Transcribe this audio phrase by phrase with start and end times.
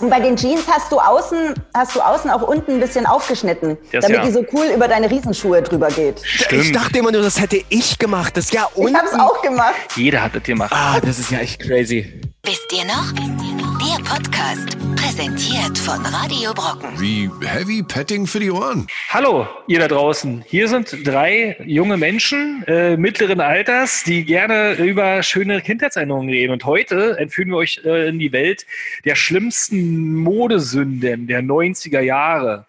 [0.00, 3.76] Und bei den Jeans hast du außen, hast du außen auch unten ein bisschen aufgeschnitten,
[3.92, 4.24] Das damit ja.
[4.24, 6.20] die so cool über deine Riesenschuhe drüber geht.
[6.24, 6.64] Stimmt.
[6.64, 8.36] Ich dachte immer nur, das hätte ich gemacht.
[8.36, 8.96] Das ja Ich unten.
[8.96, 9.74] habe es auch gemacht.
[9.96, 10.72] Jeder hat das gemacht.
[10.74, 12.20] Ah, das ist ja echt crazy.
[12.44, 13.12] Wisst ihr noch?
[13.12, 14.76] Der Podcast,
[15.20, 16.98] präsentiert von Radio Brocken.
[16.98, 18.86] Wie Heavy Petting für die Ohren.
[19.10, 20.42] Hallo, ihr da draußen.
[20.46, 26.52] Hier sind drei junge Menschen äh, mittleren Alters, die gerne über schöne Kindheitserinnerungen reden.
[26.54, 28.64] Und heute entführen wir euch äh, in die Welt
[29.04, 32.64] der schlimmsten Modesünden der 90er Jahre.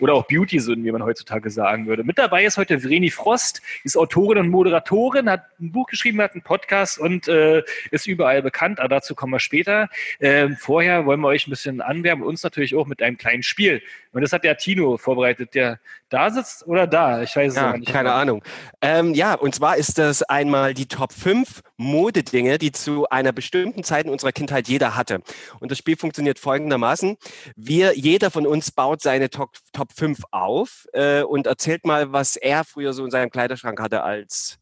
[0.00, 2.04] Oder auch Beauty-Sünden, wie man heutzutage sagen würde.
[2.04, 6.32] Mit dabei ist heute Vreni Frost, ist Autorin und Moderatorin, hat ein Buch geschrieben, hat
[6.32, 8.80] einen Podcast und äh, ist überall bekannt.
[8.80, 9.88] Aber dazu kommen wir später.
[10.20, 13.82] Ähm, vorher wollen wir euch ein bisschen anwärmen, uns natürlich auch mit einem kleinen Spiel.
[14.14, 15.78] Und das hat der Tino vorbereitet, der
[16.08, 17.22] da sitzt oder da.
[17.22, 17.92] Ich weiß es Ja, nicht.
[17.92, 18.42] keine Ahnung.
[18.80, 23.82] Ähm, ja, und zwar ist das einmal die Top 5 Modedinge, die zu einer bestimmten
[23.82, 25.20] Zeit in unserer Kindheit jeder hatte.
[25.60, 27.16] Und das Spiel funktioniert folgendermaßen.
[27.56, 32.36] Wir, jeder von uns baut seine Top, Top 5 auf äh, und erzählt mal, was
[32.36, 34.58] er früher so in seinem Kleiderschrank hatte als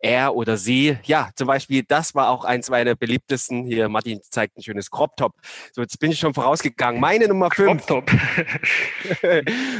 [0.00, 0.96] er oder sie.
[1.04, 3.64] Ja, zum Beispiel, das war auch eins meiner beliebtesten.
[3.64, 5.32] Hier, Martin zeigt ein schönes Crop Top.
[5.72, 7.00] So, jetzt bin ich schon vorausgegangen.
[7.00, 7.86] Meine Nummer 5.
[7.86, 8.18] Top, top.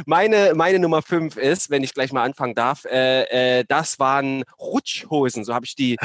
[0.07, 4.43] meine, meine Nummer fünf ist, wenn ich gleich mal anfangen darf, äh, äh, das waren
[4.59, 5.97] Rutschhosen, so habe ich die,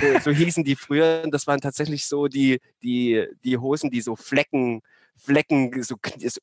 [0.00, 1.24] so, so hießen die früher.
[1.30, 4.82] Das waren tatsächlich so die, die, die Hosen, die so Flecken,
[5.16, 5.96] Flecken, so,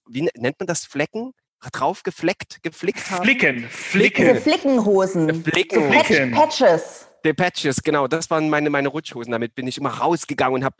[0.07, 1.33] wie nennt man das Flecken?
[1.71, 3.23] Drauf gefleckt, geflickt haben?
[3.23, 4.41] Flicken, Diese Flicken.
[4.41, 5.43] Flickenhosen.
[5.43, 5.83] Flicken.
[5.83, 6.31] So Patch, Flicken.
[6.31, 7.06] Patches.
[7.27, 9.31] Die Patches, genau, das waren meine, meine Rutschhosen.
[9.31, 10.77] Damit bin ich immer rausgegangen und habe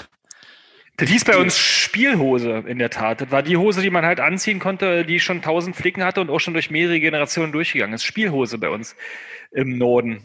[0.96, 3.22] Das hieß bei uns Spielhose in der Tat.
[3.22, 6.30] Das war die Hose, die man halt anziehen konnte, die schon tausend Flicken hatte und
[6.30, 8.04] auch schon durch mehrere Generationen durchgegangen ist.
[8.04, 8.96] Spielhose bei uns
[9.52, 10.24] im Norden.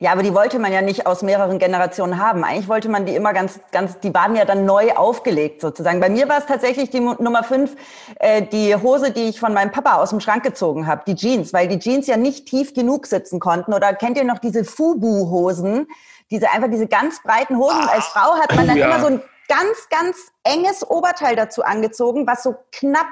[0.00, 2.44] Ja, aber die wollte man ja nicht aus mehreren Generationen haben.
[2.44, 5.98] Eigentlich wollte man die immer ganz, ganz, die waren ja dann neu aufgelegt sozusagen.
[5.98, 7.74] Bei mir war es tatsächlich die Nummer fünf,
[8.20, 11.52] äh, die Hose, die ich von meinem Papa aus dem Schrank gezogen habe, die Jeans,
[11.52, 13.74] weil die Jeans ja nicht tief genug sitzen konnten.
[13.74, 15.88] Oder kennt ihr noch diese Fubu-Hosen?
[16.30, 17.80] Diese einfach diese ganz breiten Hosen.
[17.80, 18.86] Und als Frau hat man dann ja.
[18.86, 23.08] immer so ein ganz, ganz enges Oberteil dazu angezogen, was so knapp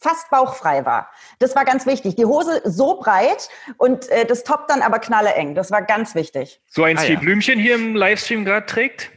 [0.00, 1.10] fast bauchfrei war.
[1.38, 2.16] Das war ganz wichtig.
[2.16, 5.54] Die Hose so breit und äh, das Top dann aber knalleeng.
[5.54, 6.60] Das war ganz wichtig.
[6.68, 7.20] So eins Ah, wie ja.
[7.20, 9.10] Blümchen hier im Livestream gerade trägt.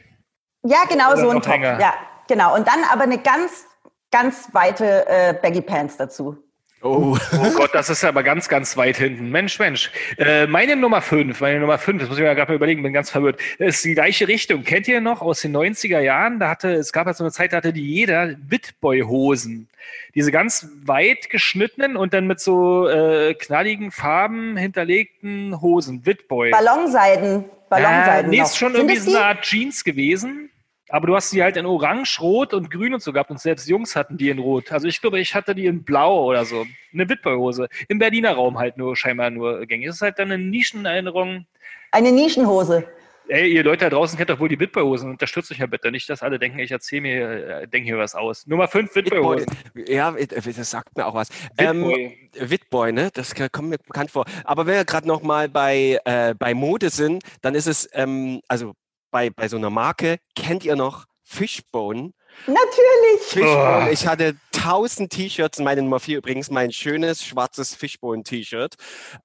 [0.64, 1.60] Ja, genau Oder so ein Top.
[1.60, 1.94] Ja,
[2.28, 2.56] genau.
[2.56, 3.66] Und dann aber eine ganz,
[4.12, 6.38] ganz weite äh, Baggy Pants dazu.
[6.82, 9.30] Oh, Oh Gott, das ist ja aber ganz, ganz weit hinten.
[9.30, 9.92] Mensch, Mensch.
[10.18, 12.94] Äh, meine Nummer 5, meine Nummer 5, das muss ich mir gerade mal überlegen, bin
[12.94, 13.40] ganz verwirrt.
[13.60, 14.64] Das ist die gleiche Richtung.
[14.64, 16.40] Kennt ihr noch aus den 90er Jahren?
[16.40, 19.68] Da hatte, es gab ja so eine Zeit, da hatte die jeder Witboy-Hosen.
[20.14, 26.06] Diese ganz weit geschnittenen und dann mit so äh, knalligen Farben hinterlegten Hosen.
[26.06, 26.52] Witboy.
[26.52, 27.46] Ballonseiden.
[27.70, 28.26] Ballonseiden.
[28.26, 28.46] Äh, nee, noch.
[28.46, 30.51] ist schon Sind irgendwie so eine Art Jeans gewesen.
[30.92, 33.32] Aber du hast die halt in Orange, Rot und Grün und so gehabt.
[33.32, 34.72] Und selbst Jungs hatten die in Rot.
[34.72, 36.66] Also ich glaube, ich hatte die in Blau oder so.
[36.94, 37.70] Eine Witboy-Hose.
[37.88, 39.88] Im Berliner Raum halt nur, scheinbar nur gängig.
[39.88, 41.46] Das ist halt dann eine Nischenerinnerung.
[41.92, 42.86] Eine Nischenhose.
[43.28, 45.10] Ey, ihr Leute da draußen kennt doch wohl die Witboy-Hosen.
[45.10, 45.90] Unterstützt euch ja bitte.
[45.90, 48.46] Nicht, dass alle denken, ich erzähle mir, äh, denke hier was aus.
[48.46, 49.46] Nummer 5, Witboy-Hosen.
[49.88, 51.30] ja, das sagt mir auch was.
[51.58, 52.50] Ähm, Witboy.
[52.50, 53.10] Witboy, ne?
[53.14, 54.26] Das kommt mir bekannt vor.
[54.44, 58.42] Aber wenn wir gerade noch mal bei, äh, bei Mode sind, dann ist es, ähm,
[58.50, 58.74] also
[59.12, 62.12] bei, bei so einer Marke, kennt ihr noch Fishbone?
[62.48, 63.22] Natürlich.
[63.28, 63.86] Fishbone.
[63.88, 63.92] Oh.
[63.92, 68.76] Ich hatte tausend T-Shirts, meine Nummer vier übrigens, mein schönes schwarzes Fishbone-T-Shirt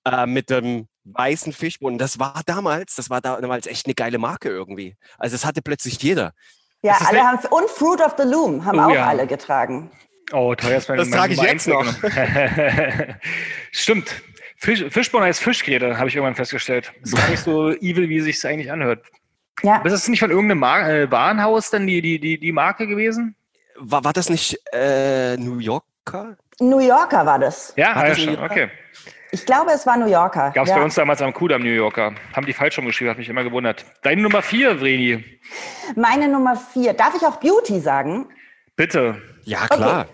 [0.04, 1.98] äh, mit dem weißen Fishbone.
[1.98, 4.96] Das war damals, das war damals echt eine geile Marke irgendwie.
[5.18, 6.32] Also das hatte plötzlich jeder.
[6.82, 9.06] Ja, Das alle haben und Fruit of the Loom haben Oh, auch ja.
[9.06, 9.90] alle getragen.
[10.32, 11.94] Oh, teuer ist mein Das trage ich jetzt weggenommen.
[13.72, 14.10] Stimmt.
[14.58, 16.92] Fisch, Fischborn heißt Fischgräte, habe ich irgendwann festgestellt.
[17.02, 19.04] Ist gar nicht so evil, wie sich eigentlich anhört.
[19.62, 19.76] Ja.
[19.82, 23.36] Ist das nicht von irgendeinem Mar äh, Warenhaus dann die, die, die, die Marke gewesen?
[23.78, 26.36] War, war das nicht äh, New Yorker?
[26.60, 27.72] New Yorker war das.
[27.76, 28.38] Ja, War ja das schon.
[28.38, 28.70] Okay.
[29.32, 30.50] Ich glaube, es war New Yorker.
[30.52, 30.76] Gab es ja.
[30.76, 32.14] bei uns damals am Kudamm New Yorker.
[32.34, 33.84] Haben die falsch rumgeschrieben, hat mich immer gewundert.
[34.02, 35.22] Deine Nummer vier, Vreni.
[35.94, 36.94] Meine Nummer vier.
[36.94, 38.28] Darf ich auch Beauty sagen?
[38.76, 39.20] Bitte.
[39.44, 40.06] Ja, klar.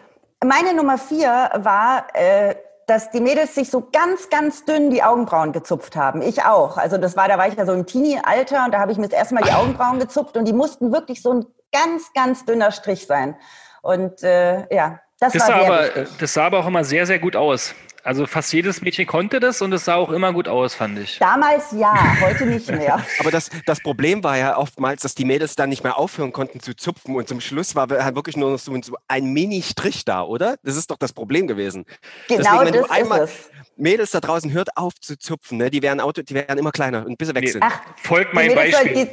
[0.45, 2.55] Meine Nummer vier war, äh,
[2.87, 6.23] dass die Mädels sich so ganz, ganz dünn die Augenbrauen gezupft haben.
[6.23, 6.77] Ich auch.
[6.77, 9.09] Also das war, da war ich ja so im Teenie-Alter und da habe ich mir
[9.09, 12.71] das erste Mal die Augenbrauen gezupft und die mussten wirklich so ein ganz, ganz dünner
[12.73, 13.37] Strich sein.
[13.83, 16.09] Und äh, ja, das, Das war sah, aber, wichtig.
[16.19, 17.75] das sah aber auch immer sehr, sehr gut aus.
[18.05, 21.19] Also fast jedes Mädchen konnte das und es sah auch immer gut aus, fand ich.
[21.21, 23.01] Damals ja, heute nicht mehr.
[23.21, 26.59] Aber das, das Problem war ja oftmals, dass die Mädels dann nicht mehr aufhören konnten
[26.61, 30.23] zu zupfen und zum Schluss war halt wirklich nur noch so, so ein Mini-Strich da,
[30.23, 30.57] oder?
[30.65, 31.85] Das ist doch das Problem gewesen.
[32.29, 33.51] Genau wenn du das ist einmal es.
[33.77, 35.71] Mädels da draußen hört auf zu zupfen, ne?
[35.71, 37.51] die werden Auto, die werden immer kleiner und bis sie weg Nee.
[37.53, 37.63] sind.
[37.65, 38.95] Ach, Folgt mein Beispiel.
[38.95, 39.11] die,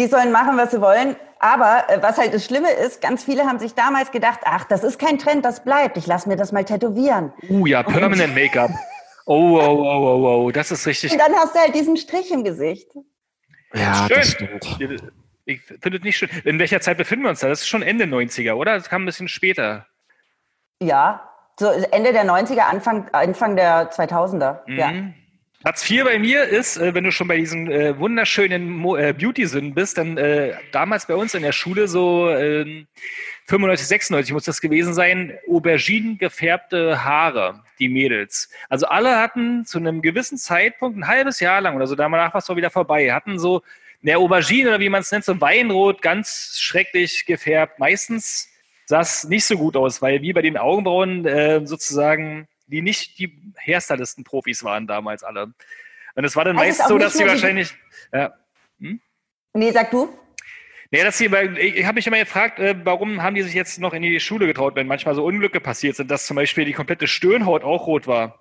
[0.00, 1.16] die sollen machen, was sie wollen.
[1.38, 4.82] Aber äh, was halt das Schlimme ist, ganz viele haben sich damals gedacht, ach, das
[4.82, 5.96] ist kein Trend, das bleibt.
[5.96, 7.32] Ich lasse mir das mal tätowieren.
[7.48, 8.70] Uh ja, Permanent Make-up.
[9.26, 11.12] Oh, oh, oh, oh, oh, das ist richtig.
[11.12, 12.88] Und dann hast du halt diesen Strich im Gesicht.
[13.72, 14.16] Ja, Schön.
[14.16, 15.12] das stimmt.
[15.44, 16.28] Ich finde es nicht schön.
[16.44, 17.48] In welcher Zeit befinden wir uns da?
[17.48, 18.74] Das ist schon Ende 90er, oder?
[18.74, 19.86] Das kam ein bisschen später.
[20.82, 21.30] Ja,
[21.60, 24.60] so Ende der 90er, Anfang, Anfang der 2000er.
[24.66, 24.90] Ja.
[25.60, 29.74] Platz 4 bei mir ist, äh, wenn du schon bei diesen äh, wunderschönen äh, Beauty-Sünden
[29.74, 32.86] bist, dann äh, damals bei uns in der Schule so äh,
[33.46, 38.48] 95, 96 muss das gewesen sein, Auberginen gefärbte Haare, die Mädels.
[38.70, 42.38] Also alle hatten zu einem gewissen Zeitpunkt, ein halbes Jahr lang oder so, danach war
[42.38, 43.60] es wieder vorbei, hatten so
[44.02, 47.78] eine Aubergine oder wie man es nennt, so Weinrot, ganz schrecklich gefärbt.
[47.78, 48.48] Meistens
[48.86, 53.18] sah es nicht so gut aus, weil wie bei den Augenbrauen äh, sozusagen die nicht
[53.18, 55.52] die Hairstylisten-Profis waren damals alle.
[56.14, 57.74] Und es war dann Also meist so, dass sie wahrscheinlich,
[58.12, 58.32] ja,
[59.52, 60.08] Nee, sag du?
[60.92, 63.78] Nee, dass sie, weil ich habe mich immer gefragt, äh, warum haben die sich jetzt
[63.78, 66.72] noch in die Schule getraut, wenn manchmal so Unglücke passiert sind, dass zum Beispiel die
[66.72, 68.40] komplette Stirnhaut auch rot war.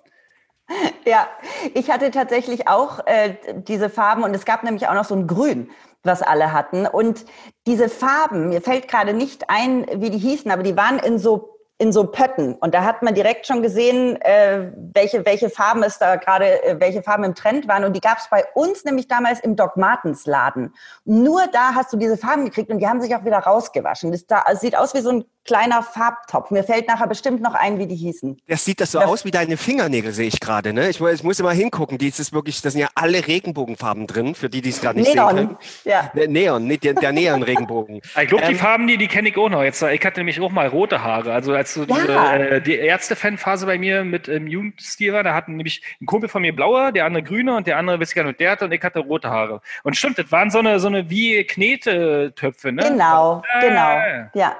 [1.05, 1.27] Ja,
[1.73, 3.35] ich hatte tatsächlich auch äh,
[3.67, 5.69] diese Farben und es gab nämlich auch noch so ein Grün,
[6.03, 6.85] was alle hatten.
[6.85, 7.25] Und
[7.65, 11.58] diese Farben, mir fällt gerade nicht ein, wie die hießen, aber die waren in so
[11.81, 15.97] in so Pötten und da hat man direkt schon gesehen, äh, welche welche Farben es
[15.97, 19.07] da gerade, äh, welche Farben im Trend waren und die gab es bei uns nämlich
[19.07, 20.73] damals im Doc Martens Laden.
[21.05, 24.11] Nur da hast du diese Farben gekriegt und die haben sich auch wieder rausgewaschen.
[24.11, 26.51] Das da, es sieht aus wie so ein kleiner Farbtopf.
[26.51, 28.37] Mir fällt nachher bestimmt noch ein, wie die hießen.
[28.47, 29.05] Das sieht das so Ja.
[29.07, 30.73] aus wie deine Fingernägel, sehe ich gerade.
[30.73, 30.89] Ne?
[30.89, 31.97] Ich, ich muss immer hingucken.
[31.97, 34.99] Die, das ist wirklich, das sind ja alle Regenbogenfarben drin, für die, die es gerade
[34.99, 35.35] nicht sehen Neon.
[35.35, 35.57] können.
[35.85, 36.11] Ja.
[36.15, 38.01] Der Neon, nicht der, der Neon-Regenbogen.
[38.21, 39.63] Ich glaube, die Ähm, Farben, die, die kenne ich auch noch.
[39.63, 41.33] Jetzt, ich hatte nämlich auch mal rote Haare.
[41.33, 42.35] Also als so diese, Ja.
[42.35, 46.41] äh, die Ärzte-Fan-Phase bei mir mit ähm, Jugendstil war, da hatten nämlich ein Kumpel von
[46.41, 48.71] mir blaue, der andere grüne und der andere weiß ich gar nicht, der hatte und
[48.73, 49.61] ich hatte rote Haare.
[49.83, 52.83] Und stimmt, das waren so eine, so eine wie Knetetöpfe, ne?
[52.83, 54.29] Genau, Ja, genau.
[54.33, 54.55] Ja.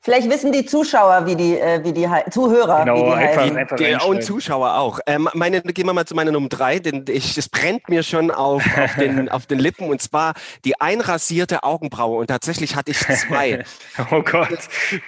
[0.00, 3.56] Vielleicht wissen die Zuschauer, wie die, äh, wie die Zuhörer, Genau, wie die einfach- heißen.
[3.56, 4.22] einfach Der, und.
[4.22, 5.00] Zuschauer auch.
[5.06, 8.30] Ähm, meine, gehen wir mal zu meiner Nummer drei, denn ich, es brennt mir schon
[8.30, 10.34] auf, auf, den, auf den Lippen und zwar
[10.64, 12.18] die einrasierte Augenbraue.
[12.18, 13.64] Und tatsächlich hatte ich zwei.
[14.10, 14.58] Oh Gott.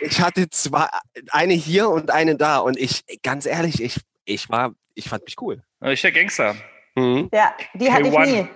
[0.01, 0.87] ich hatte zwei,
[1.31, 2.59] eine hier und eine da.
[2.59, 5.63] Und ich, ganz ehrlich, ich, ich war, ich fand mich cool.
[5.85, 6.55] Ich der Gangster.
[6.97, 7.29] Mhm.
[7.33, 8.27] Ja, die hatte ich K1.
[8.27, 8.49] nie.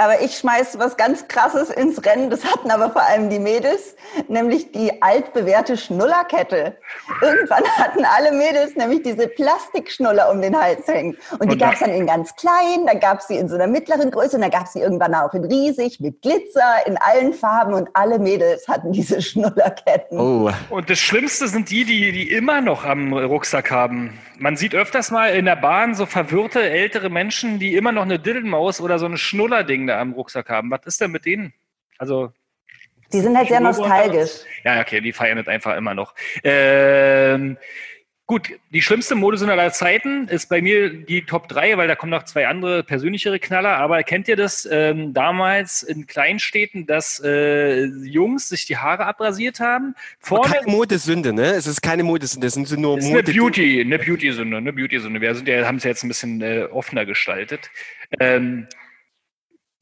[0.00, 2.30] Aber ich schmeiß was ganz Krasses ins Rennen.
[2.30, 3.96] Das hatten aber vor allem die Mädels,
[4.28, 6.76] nämlich die altbewährte Schnullerkette.
[7.20, 11.16] Irgendwann hatten alle Mädels nämlich diese Plastikschnuller um den Hals hängen.
[11.40, 13.66] Und die gab es dann in ganz klein, dann gab es sie in so einer
[13.66, 17.34] mittleren Größe und dann gab es sie irgendwann auch in riesig, mit Glitzer, in allen
[17.34, 20.16] Farben und alle Mädels hatten diese Schnullerketten.
[20.16, 20.48] Oh.
[20.70, 24.16] Und das Schlimmste sind die, die, die immer noch am Rucksack haben.
[24.38, 28.20] Man sieht öfters mal in der Bahn so verwirrte ältere Menschen, die immer noch eine
[28.20, 30.70] Diddlemaus oder so ein Schnullerding da am Rucksack haben.
[30.70, 31.52] Was ist denn mit denen?
[31.98, 32.32] Also,
[33.12, 34.40] Die sind halt sehr nostalgisch.
[34.64, 36.14] ja, okay, die feiern das einfach immer noch.
[36.44, 37.56] Ähm,
[38.26, 42.10] gut, die schlimmste Modesünde aller Zeiten ist bei mir die Top 3, weil da kommen
[42.10, 43.78] noch zwei andere persönlichere Knaller.
[43.78, 49.58] Aber kennt ihr das ähm, damals in Kleinstädten, dass äh, Jungs sich die Haare abrasiert
[49.58, 49.94] haben?
[50.20, 51.54] Vorne keine Modesünde, ne?
[51.54, 53.32] Es ist keine Modesünde, es sind nur ist eine Mode.
[53.32, 55.20] Beauty, eine Beauty-Sünde, eine Beauty-Sünde.
[55.20, 57.70] Wir sind ja, haben es jetzt ein bisschen äh, offener gestaltet.
[58.20, 58.66] Ähm,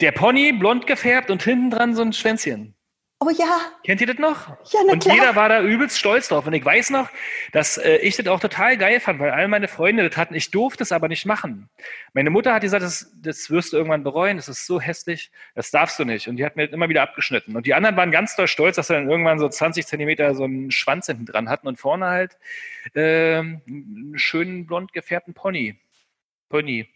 [0.00, 2.76] der Pony blond gefärbt und hinten dran so ein Schwänzchen.
[3.19, 4.48] Oh ja, Kennt ihr das noch?
[4.72, 5.14] Ja, na und klar.
[5.14, 6.46] jeder war da übelst stolz drauf.
[6.46, 7.08] Und ich weiß noch,
[7.52, 10.35] dass äh, ich das auch total geil fand, weil all meine Freunde das hatten.
[10.35, 11.70] Ich durfte es aber nicht machen.
[12.12, 15.70] Meine Mutter hat gesagt, das, das wirst du irgendwann bereuen, das ist so hässlich, das
[15.70, 16.28] darfst du nicht.
[16.28, 17.56] Und die hat mir das immer wieder abgeschnitten.
[17.56, 20.44] Und die anderen waren ganz doll stolz, dass sie dann irgendwann so 20 Zentimeter so
[20.44, 22.37] einen Schwanz hinten dran hatten und vorne halt
[22.94, 25.80] ähm, einen schönen blond gefärbten Pony.
[26.50, 26.87] Pony.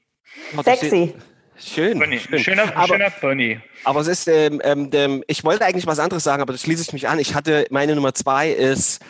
[0.55, 1.15] Oh, das sexy.
[1.61, 1.99] Schön.
[1.99, 2.19] Pony.
[2.19, 2.39] schön.
[2.39, 3.61] Schöner, aber, schöner Pony.
[3.85, 6.83] aber es ist, ähm, ähm, ähm, ich wollte eigentlich was anderes sagen, aber das schließe
[6.83, 7.19] ich mich an.
[7.19, 9.01] Ich hatte, meine Nummer zwei ist,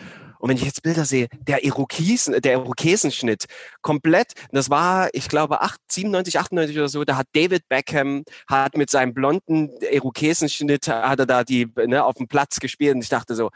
[0.40, 3.44] und wenn ich jetzt Bilder sehe, der Irokesen, der Irokesenschnitt
[3.82, 8.76] komplett, das war, ich glaube, 8, 97, 98 oder so, da hat David Beckham, hat
[8.76, 13.10] mit seinem blonden Irokesenschnitt, hat er da die, ne, auf dem Platz gespielt und ich
[13.10, 13.50] dachte so,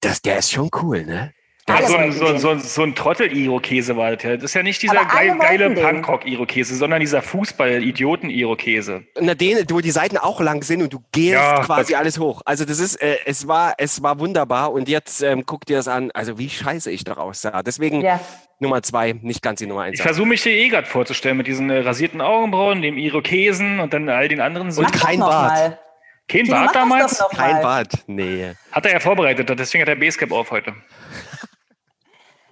[0.00, 1.32] das, der ist schon cool, ne?
[1.68, 4.34] Ja, so, ein, so, so, so ein Trottel-Irokese war das ja.
[4.36, 5.70] Das ist ja nicht dieser geil, geile.
[5.70, 9.04] Punkrock-Irokese, sondern dieser Fußball-Idioten-Irokese.
[9.20, 12.42] Na, den, wo die Seiten auch lang sind und du gehst Ja, quasi alles hoch.
[12.44, 15.88] Also das ist, äh, es war, es war wunderbar und jetzt ähm, guck dir das
[15.88, 17.62] an, also wie scheiße ich daraus sah.
[17.62, 18.20] Deswegen Ja.
[18.60, 19.96] Nummer zwei, nicht ganz die Nummer eins.
[19.98, 23.92] Ich versuche mich dir eh gerade vorzustellen mit diesen äh, rasierten Augenbrauen, dem Irokesen und
[23.92, 24.68] dann all den anderen.
[24.68, 24.92] Und Sünden.
[24.94, 25.52] Mach kein Bart.
[25.52, 25.78] Mal.
[26.28, 27.24] Kein Bart damals?
[27.34, 27.62] Kein.
[27.62, 28.52] Bart, nee.
[28.72, 30.74] Hat er ja vorbereitet, deswegen hat er Basecap auf heute.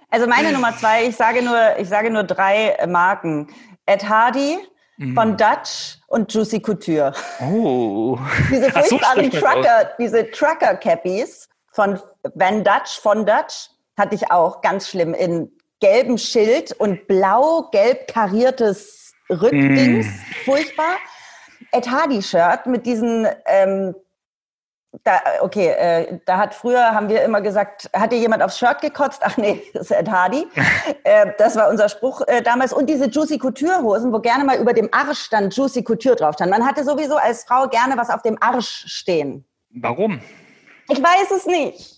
[0.09, 3.47] Also meine Nummer zwei, ich sage nur, ich sage nur drei Marken.
[3.85, 4.57] Ed Hardy
[4.97, 5.13] Mhm.
[5.13, 7.13] von Dutch und Juicy Couture.
[7.39, 8.17] Oh.
[8.49, 9.39] Diese so furchtbaren aus.
[9.39, 11.99] Trucker, diese Trucker-Cappies von
[12.33, 19.13] Van Dutch, von Dutch, hatte ich auch ganz schlimm in gelbem Schild und blau-gelb kariertes
[19.29, 20.07] Rückdings.
[20.07, 20.45] Mm.
[20.45, 20.95] Furchtbar.
[21.71, 23.93] Ed Hardy-Shirt mit diesen, ähm,
[25.03, 28.81] da, okay, äh, da hat früher, haben wir immer gesagt, hat dir jemand aufs Shirt
[28.81, 29.21] gekotzt?
[29.23, 30.47] Ach nee, das ist Ed Hardy.
[31.03, 32.73] äh, das war unser Spruch äh, damals.
[32.73, 36.51] Und diese Juicy Couture-Hosen, wo gerne mal über dem Arsch stand Juicy Couture drauf stand.
[36.51, 39.45] Man hatte sowieso als Frau gerne was auf dem Arsch stehen.
[39.71, 40.19] Warum?
[40.89, 41.96] Ich weiß es nicht.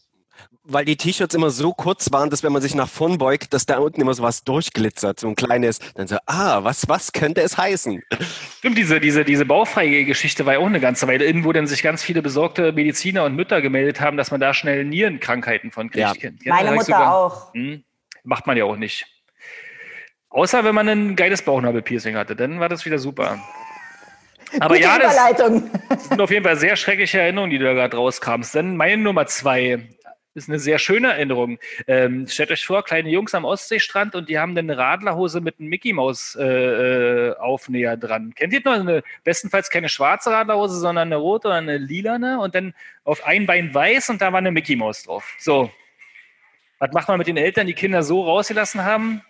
[0.71, 3.65] Weil die T-Shirts immer so kurz waren, dass wenn man sich nach vorn beugt, dass
[3.65, 7.41] da unten immer so was durchglitzert, so ein kleines, dann so, ah, was, was könnte
[7.41, 8.03] es heißen?
[8.59, 11.65] Stimmt, diese, diese, diese baufreie Geschichte war ja auch eine ganze Weile in, wo dann
[11.65, 15.89] sich ganz viele besorgte Mediziner und Mütter gemeldet haben, dass man da schnell Nierenkrankheiten von
[15.89, 15.97] kriegt.
[15.99, 16.13] Ja.
[16.13, 17.15] Kennt- Meine Mutter sogar?
[17.15, 17.53] auch.
[17.55, 17.83] Hm,
[18.23, 19.07] macht man ja auch nicht.
[20.29, 23.39] Außer wenn man ein geiles Bauchnabelpiercing hatte, dann war das wieder super.
[24.59, 27.97] Aber Gute ja, das sind auf jeden Fall sehr schreckliche Erinnerungen, die du da gerade
[27.97, 28.55] rauskamst.
[28.55, 29.89] Denn meine Nummer zwei
[30.35, 31.59] ist eine sehr schöne Erinnerung.
[31.87, 35.69] Ähm, stellt euch vor, kleine Jungs am Ostseestrand und die haben eine Radlerhose mit einem
[35.69, 38.33] Mickey Maus äh, äh, Aufnäher dran.
[38.35, 42.55] Kennt ihr noch eine, bestenfalls keine schwarze Radlerhose, sondern eine rote oder eine lilane und
[42.55, 45.35] dann auf ein Bein weiß und da war eine Mickey Maus drauf.
[45.39, 45.71] So.
[46.79, 49.21] Was macht man mit den Eltern, die Kinder so rausgelassen haben?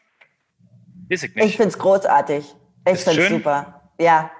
[1.09, 1.45] Weiß ich nicht.
[1.45, 2.45] Ich finde es großartig.
[2.87, 3.81] Ich finde es super.
[3.99, 4.31] Ja.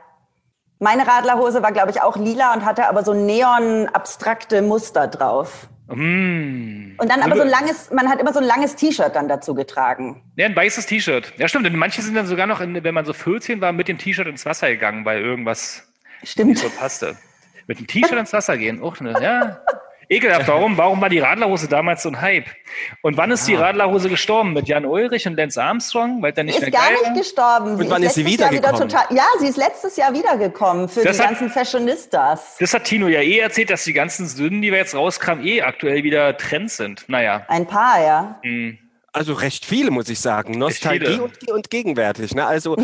[0.78, 5.68] Meine Radlerhose war, glaube ich, auch lila und hatte aber so neon-abstrakte Muster drauf.
[5.96, 6.96] Mm.
[6.98, 9.54] Und dann aber so ein langes, man hat immer so ein langes T-Shirt dann dazu
[9.56, 10.22] getragen.
[10.36, 11.34] Ja, ein weißes T-Shirt.
[11.38, 11.66] Ja, stimmt.
[11.68, 14.28] Und manche sind dann sogar noch, in, wenn man so 14 war, mit dem T-Shirt
[14.28, 15.84] ins Wasser gegangen, weil irgendwas
[16.22, 16.58] nicht Stimmt.
[16.58, 17.18] so passte.
[17.68, 18.82] Mit dem T-Shirt ins Wasser gehen.
[18.82, 19.62] Auch ne, ja.
[20.10, 20.48] Ekelhaft.
[20.48, 22.46] Warum, warum war die Radlerhose damals so ein Hype?
[23.04, 24.54] Und wann ist die Radlerhose gestorben?
[24.54, 26.22] Mit Jan Ulrich und Lance Armstrong?
[26.24, 27.14] Weil der nicht Ist mehr gar geil nicht war?
[27.14, 27.76] gestorben.
[27.80, 28.90] Und wann ist sie Jahr wieder wiedergekommen?
[28.90, 32.58] total, ja, sie ist letztes Jahr wiedergekommen für Das die hat- ganzen Fashionistas.
[32.60, 35.62] Das hat Tino ja eh erzählt, dass die ganzen Sünden, die wir jetzt rauskamen, eh
[35.62, 37.06] aktuell wieder Trends sind.
[37.08, 37.44] Naja.
[37.48, 38.40] Ein paar, ja.
[38.44, 38.80] Hm.
[39.12, 40.58] Also recht viele, muss ich sagen.
[40.58, 42.34] Nostalgie und, und gegenwärtig.
[42.36, 42.46] Ne?
[42.46, 42.78] Also,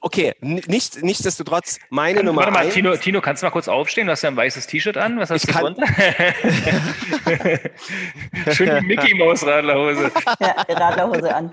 [0.00, 2.74] okay, n- nicht, nichtsdestotrotz, meine Kann, Nummer warte mal, eins.
[2.74, 4.06] Tino, Tino, kannst du mal kurz aufstehen?
[4.06, 5.18] Du hast ja ein weißes T-Shirt an.
[5.18, 5.86] Was hast Ich du kann- drunter?
[8.52, 10.10] Schön die Mickey Maus Radlerhose.
[10.40, 11.50] ja Radlerhose an.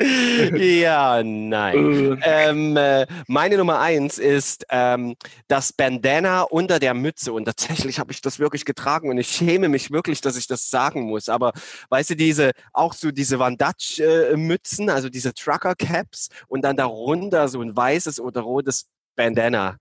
[0.55, 2.21] Ja, nein.
[2.21, 2.49] Äh.
[2.49, 5.15] ähm, äh, meine Nummer eins ist ähm,
[5.47, 7.33] das Bandana unter der Mütze.
[7.33, 10.69] Und tatsächlich habe ich das wirklich getragen und ich schäme mich wirklich, dass ich das
[10.69, 11.29] sagen muss.
[11.29, 11.53] Aber
[11.89, 16.61] weißt du, diese, auch so diese Van Dutch äh, Mützen, also diese Trucker Caps und
[16.63, 19.77] dann darunter so ein weißes oder rotes Bandana.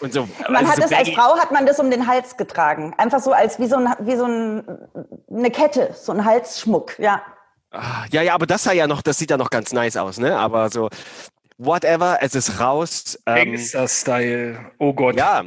[0.00, 1.10] Und so, Man also hat so es als.
[1.10, 2.92] Frau hat man das um den Hals getragen.
[2.98, 4.64] Einfach so als wie so, ein, wie so ein,
[5.30, 7.22] eine Kette, so ein Halsschmuck, ja.
[7.70, 10.18] Ah, Ja, ja, aber das sah ja noch, das sieht ja noch ganz nice aus,
[10.18, 10.36] ne?
[10.36, 10.90] Aber so,
[11.58, 13.18] whatever, es ist raus.
[13.26, 14.72] Ähm, Gangster-Style.
[14.78, 15.16] Oh Gott.
[15.16, 15.42] ja,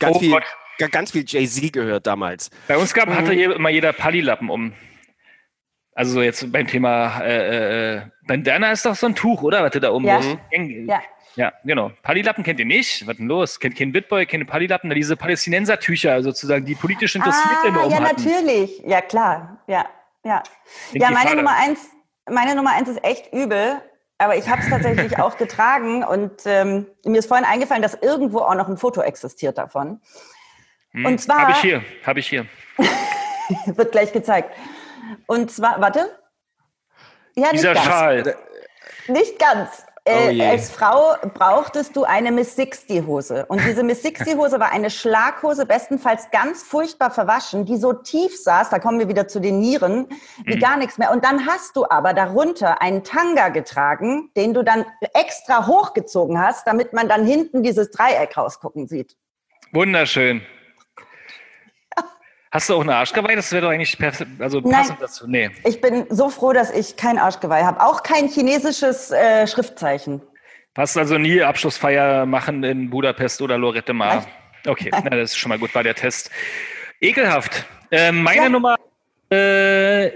[0.00, 0.42] ganz Oh viel, Gott.
[0.78, 2.50] ga- ganz viel Jay-Z gehört damals.
[2.66, 3.14] Bei uns gab, Mhm.
[3.14, 4.72] hatte je- immer jeder Pallilappen um.
[5.98, 9.64] Also so jetzt beim Thema äh, äh, Bandana ist doch so ein Tuch, oder?
[9.64, 10.20] Was du da um Ja.
[10.50, 11.02] Eng- Ja.
[11.34, 11.90] Ja, genau.
[12.02, 13.04] Pallilappen kennt ihr nicht.
[13.06, 13.58] Was denn los?
[13.58, 18.24] Kennt kein Bitboy, keine Pallilappen, diese Palästinensertücher sozusagen, die politisch Interessierte immer Ah, ja, umhatten.
[18.24, 18.80] natürlich.
[18.86, 19.58] Ja, klar.
[19.66, 19.86] Ja,
[20.24, 20.42] ja.
[20.92, 21.34] Ja, meine.
[21.36, 21.80] Nummer eins,
[22.30, 23.80] meine Nummer eins ist echt übel,
[24.18, 28.38] aber ich habe es tatsächlich auch getragen und ähm, mir ist vorhin eingefallen, dass irgendwo
[28.38, 30.00] auch noch ein Foto existiert davon.
[30.92, 32.46] Hm, und zwar- Habe ich hier, habe ich hier.
[33.66, 34.54] Wird gleich gezeigt.
[35.26, 36.10] Und zwar, warte.
[37.34, 37.86] Ja, nicht Dieser ganz.
[37.86, 38.36] Schal.
[39.08, 39.84] Nicht ganz.
[40.06, 40.46] Oh Äh, je.
[40.46, 43.44] als Frau brauchtest du eine Miss 60 Hose.
[43.46, 48.34] Und diese Miss 60 Hose war eine Schlaghose, bestenfalls ganz furchtbar verwaschen, die so tief
[48.42, 50.08] saß, da kommen wir wieder zu den Nieren,
[50.46, 50.60] wie Mhm.
[50.60, 51.10] gar nichts mehr.
[51.12, 56.66] Und dann hast du aber darunter einen Tanga getragen, den du dann extra hochgezogen hast,
[56.66, 59.14] damit man dann hinten dieses Dreieck rausgucken sieht.
[59.72, 60.40] Wunderschön.
[62.50, 63.36] Hast du auch eine Arschgeweih?
[63.36, 63.96] Das wäre doch eigentlich
[64.38, 64.70] also Nein.
[64.72, 65.26] passend dazu.
[65.26, 65.50] Nee.
[65.64, 67.80] Ich bin so froh, dass ich kein Arschgeweih habe.
[67.80, 70.22] Auch kein chinesisches äh, Schriftzeichen.
[70.76, 74.14] Hast also nie Abschlussfeier machen in Budapest oder Lorette Mar.
[74.16, 74.26] Nein.
[74.66, 76.30] Okay, na, das ist schon mal gut, war der Test.
[77.00, 77.66] Ekelhaft.
[77.90, 78.48] Ähm, meine Ja.
[78.48, 78.76] Nummer
[79.30, 80.10] äh,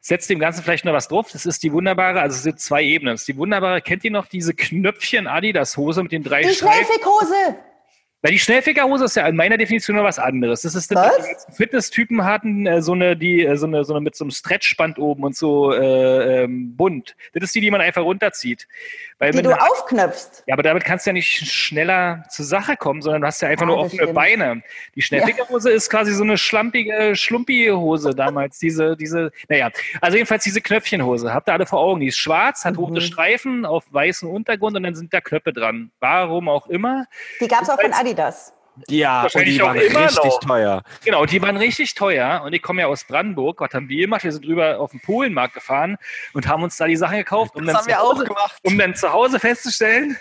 [0.00, 1.30] setzt dem Ganzen vielleicht noch was drauf.
[1.32, 3.14] Das ist die wunderbare, also es sind zwei Ebenen.
[3.14, 6.50] Das ist die wunderbare, kennt ihr noch diese Knöpfchen Adidas Hose mit den drei Die
[6.50, 6.86] Streifen?
[8.20, 10.62] Weil die Schnellfickerhose ist ja in meiner Definition noch was anderes.
[10.62, 11.16] Das ist das, Was?
[11.24, 14.24] die ganzen Fitnesstypen hatten, äh, so eine, die, äh, so eine, so eine mit so
[14.24, 17.14] einem Stretchband oben und so äh, ähm, bunt.
[17.32, 18.66] Das ist die, die man einfach runterzieht.
[19.20, 20.42] Weil Die du einer- aufknöpfst.
[20.46, 23.48] ja, aber damit kannst du ja nicht schneller zur Sache kommen, sondern du hast ja
[23.48, 24.14] einfach Ja, nur das offene stimmt.
[24.14, 24.62] Beine.
[24.96, 28.58] Die Schnellfickerhose ist quasi so eine schlampige Schlumpi-Hose damals.
[28.58, 29.70] Diese, diese, naja,
[30.00, 31.32] also jedenfalls diese Knöpfchenhose.
[31.32, 32.00] Habt ihr alle vor Augen.
[32.00, 33.00] Die ist schwarz, hat rote Mhm.
[33.00, 35.90] Streifen auf weißem Untergrund und dann sind da Knöpfe dran.
[36.00, 37.06] Warum auch immer.
[37.40, 38.52] Die gab es auch von Jedenfalls- Adidas.
[38.88, 40.40] Ja, und die waren richtig noch.
[40.40, 40.82] teuer.
[41.04, 43.60] Genau, die waren richtig teuer und ich komme ja aus Brandenburg.
[43.60, 44.22] Was haben wir gemacht?
[44.22, 45.96] Wir sind drüber auf den Polenmarkt gefahren
[46.32, 48.56] und haben uns da die Sachen gekauft, um, dann zu, Hause, gemacht.
[48.62, 50.16] um dann zu Hause festzustellen,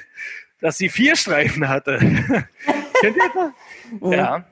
[0.60, 2.00] dass sie vier Streifen hatte.
[3.00, 3.51] Kennt ihr das?
[4.01, 4.12] Mhm.
[4.12, 4.44] Ja.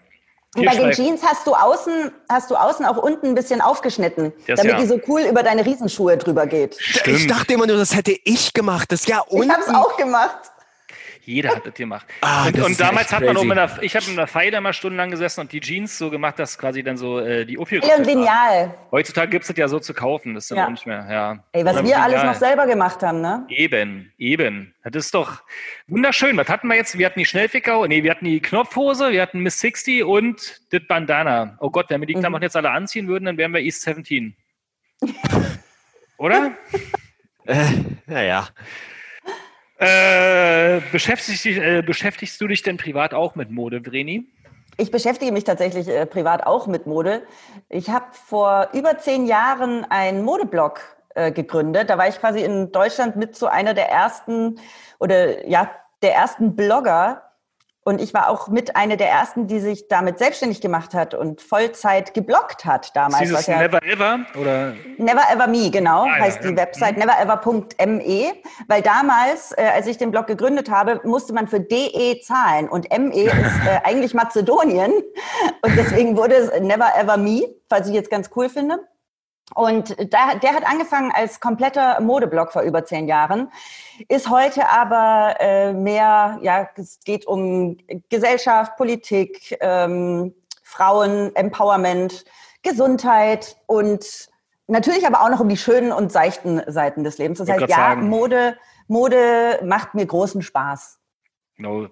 [0.56, 0.92] Und bei den.
[0.92, 4.80] Jeans hast du außen, hast du außen auch unten ein bisschen aufgeschnitten, Das damit ja.
[4.82, 6.78] die so cool über deine Riesenschuhe drüber geht.
[6.80, 7.32] Ich Stimmt.
[7.32, 8.92] dachte immer nur, das hätte ich gemacht.
[8.92, 9.52] Das ja Ich unten.
[9.52, 10.38] habe es auch gemacht.
[11.26, 12.06] Jeder hat das gemacht.
[12.22, 14.62] Ah, und das und damals hat man auch mit einer, ich habe mit einer Feile
[14.62, 17.88] mal stundenlang gesessen und die Jeans so gemacht, dass quasi dann so äh, die Aufhörung.
[17.90, 18.74] Helle und Lineal.
[18.92, 20.70] Heutzutage gibt es das ja so zu kaufen, das ist dann Ja.
[20.70, 21.08] nicht mehr.
[21.10, 21.44] Ja.
[21.52, 22.26] Ey, was wir alles Lineal.
[22.28, 23.46] noch selber gemacht haben, ne?
[23.50, 24.74] Eben, eben.
[24.84, 25.42] Das ist doch
[25.88, 26.38] wunderschön.
[26.38, 26.98] Was hatten wir jetzt?
[26.98, 30.82] Wir hatten die Schnellficker, nee, wir hatten die Knopfhose, wir hatten Miss 60 und das
[30.88, 31.58] Bandana.
[31.60, 32.20] Oh Gott, wenn wir die Mhm.
[32.20, 34.36] Klamotten jetzt alle anziehen würden, dann wären wir East 17.
[36.18, 36.52] Oder?
[37.46, 37.66] Äh,
[38.06, 38.48] naja.
[39.86, 44.28] Äh, beschäftigst, äh, beschäftigst du dich denn privat auch mit Mode, Vreni?
[44.78, 47.24] Ich beschäftige mich tatsächlich äh, privat auch mit Mode.
[47.70, 50.82] Ich habe vor über zehn Jahren einen Modeblog
[51.14, 51.90] äh, gegründet.
[51.90, 54.60] Da war ich quasi in Deutschland mit zu einer der ersten
[55.00, 57.22] oder ja, der ersten Blogger.
[57.88, 61.40] Und ich war auch mit einer der ersten, die sich damit selbstständig gemacht hat und
[61.40, 63.20] Vollzeit gebloggt hat damals.
[63.20, 64.20] Dieses was ja- Never Ever?
[64.42, 64.74] Oder?
[64.98, 66.58] Never Ever Me, genau, Ah, ja, heißt die ja.
[66.58, 68.34] Website neverever.me,
[68.68, 72.90] weil damals, äh, als ich den Blog gegründet habe, musste man für DE zahlen und
[72.90, 73.34] ME ist
[73.68, 74.92] äh, eigentlich Mazedonien
[75.62, 78.80] und deswegen wurde es Never Ever Me, was ich jetzt ganz cool finde.
[79.54, 83.52] Und da, der hat angefangen als kompletter Modeblog vor über zehn Jahren,
[84.10, 87.78] ist heute aber äh, mehr, ja, es geht um
[88.10, 90.34] Gesellschaft, Politik, ähm,
[90.64, 92.26] Frauen, Empowerment,
[92.64, 94.30] Gesundheit und
[94.68, 97.38] natürlich aber auch noch um die schönen und seichten Seiten des Lebens.
[97.38, 98.10] Das heißt, ja, sagen.
[98.10, 101.00] Mode, Mode macht mir großen Spaß.
[101.58, 101.88] Genau.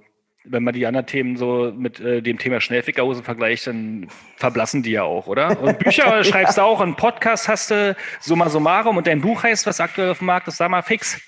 [0.45, 4.91] Wenn man die anderen Themen so mit äh, dem Thema Schnellfickerhose vergleicht, dann verblassen die
[4.91, 5.59] ja auch, oder?
[5.61, 9.65] Und Bücher schreibst du auch, einen Podcast hast du, summa summarum, und dein Buch heißt,
[9.65, 11.21] was aktuell auf dem Markt ist, sag mal fix.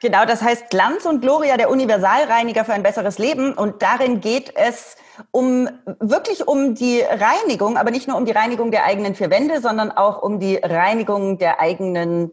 [0.00, 3.52] Genau, das heißt Glanz und Gloria, der Universalreiniger für ein besseres Leben.
[3.52, 4.96] Und darin geht es
[5.30, 5.68] um
[5.98, 9.90] wirklich um die Reinigung, aber nicht nur um die Reinigung der eigenen vier Wände, sondern
[9.90, 12.32] auch um die Reinigung der eigenen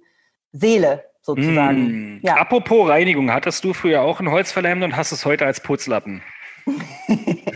[0.54, 2.16] Seele sozusagen.
[2.16, 2.20] Mm.
[2.24, 2.38] Ja.
[2.38, 6.24] Apropos Reinigung, hattest du früher auch ein Holzfällerhemd und hast es heute als Putzlappen?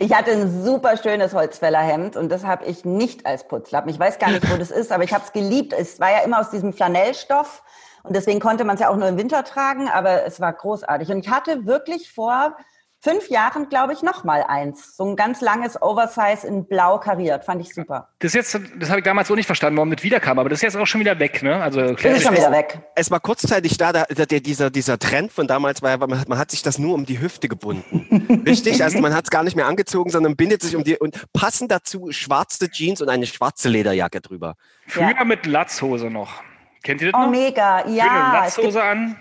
[0.00, 3.90] Ich hatte ein super schönes Holzfällerhemd und das habe ich nicht als Putzlappen.
[3.90, 5.72] Ich weiß gar nicht, wo das ist, aber ich habe es geliebt.
[5.72, 7.64] Es war ja immer aus diesem Flanellstoff
[8.04, 11.10] und deswegen konnte man es ja auch nur im Winter tragen, aber es war großartig.
[11.10, 12.56] Und ich hatte wirklich vor
[13.00, 14.96] fünf Jahren, glaube ich, noch mal eins.
[14.96, 17.44] So ein ganz langes Oversize in blau kariert.
[17.44, 18.08] Fand ich super.
[18.18, 20.58] Das ist jetzt, das habe ich damals auch nicht verstanden, warum das wiederkam, aber das
[20.58, 21.62] ist jetzt auch schon wieder weg, ne?
[21.62, 22.80] Also Das klär ist schon wieder weg.
[22.96, 26.18] Es war kurzzeitig da, da der, der, dieser, dieser Trend von damals war, ja, man,
[26.20, 28.42] hat- man hat sich das nur um die Hüfte gebunden.
[28.46, 28.82] Richtig?
[28.82, 31.70] Also man hat es gar nicht mehr angezogen, sondern bindet sich um die und passend
[31.70, 34.54] dazu schwarze Jeans und eine schwarze Lederjacke drüber.
[34.86, 35.24] Früher Ja.
[35.24, 36.42] mit Latzhose noch.
[36.82, 37.30] Kennt ihr das Oh, noch?
[37.30, 37.82] mega.
[37.82, 39.16] Schöne Ja, gibt, Latzhose an.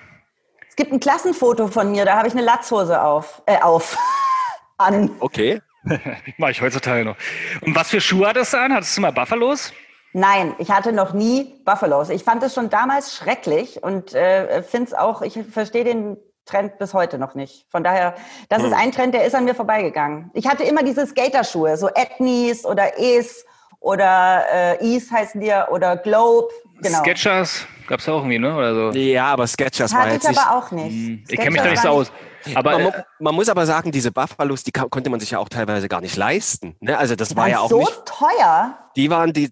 [0.77, 3.41] Es gibt ein Klassenfoto von mir, da habe ich eine Latzhose auf.
[3.47, 3.97] Äh, auf.
[4.77, 5.09] An.
[5.19, 5.59] Okay.
[6.37, 7.15] Mache ich heutzutage noch.
[7.61, 8.71] Und was für Schuhe hattest du an?
[8.71, 9.73] Hattest du mal Buffalos?
[10.13, 12.11] Nein, ich hatte noch nie Buffalos.
[12.11, 16.77] Ich fand es schon damals schrecklich und äh, finde es auch, ich verstehe den Trend
[16.77, 17.65] bis heute noch nicht.
[17.71, 18.13] Von daher,
[18.49, 20.29] das ist ein Trend, der ist an mir vorbeigegangen.
[20.35, 23.47] Ich hatte immer diese Skaterschuhe, so Etnies oder Es
[23.79, 26.49] oder äh, Ease heißen die ja, oder Globe.
[26.83, 26.99] Genau.
[26.99, 28.55] Sketchers gab es auch irgendwie, ne?
[28.55, 28.97] Oder so.
[28.99, 30.39] Ja, aber Sketchers war jetzt ich nicht.
[30.39, 30.91] aber auch nicht.
[30.93, 32.11] Hm, Ich kenne mich da nicht so aus.
[32.55, 35.49] Aber man, äh, man muss aber sagen, diese Buffalos, die konnte man sich ja auch
[35.49, 36.75] teilweise gar nicht leisten.
[36.79, 36.97] Ne?
[36.97, 38.05] Also das Die war waren ja auch so nicht.
[38.05, 38.77] teuer.
[38.95, 39.51] Die waren die.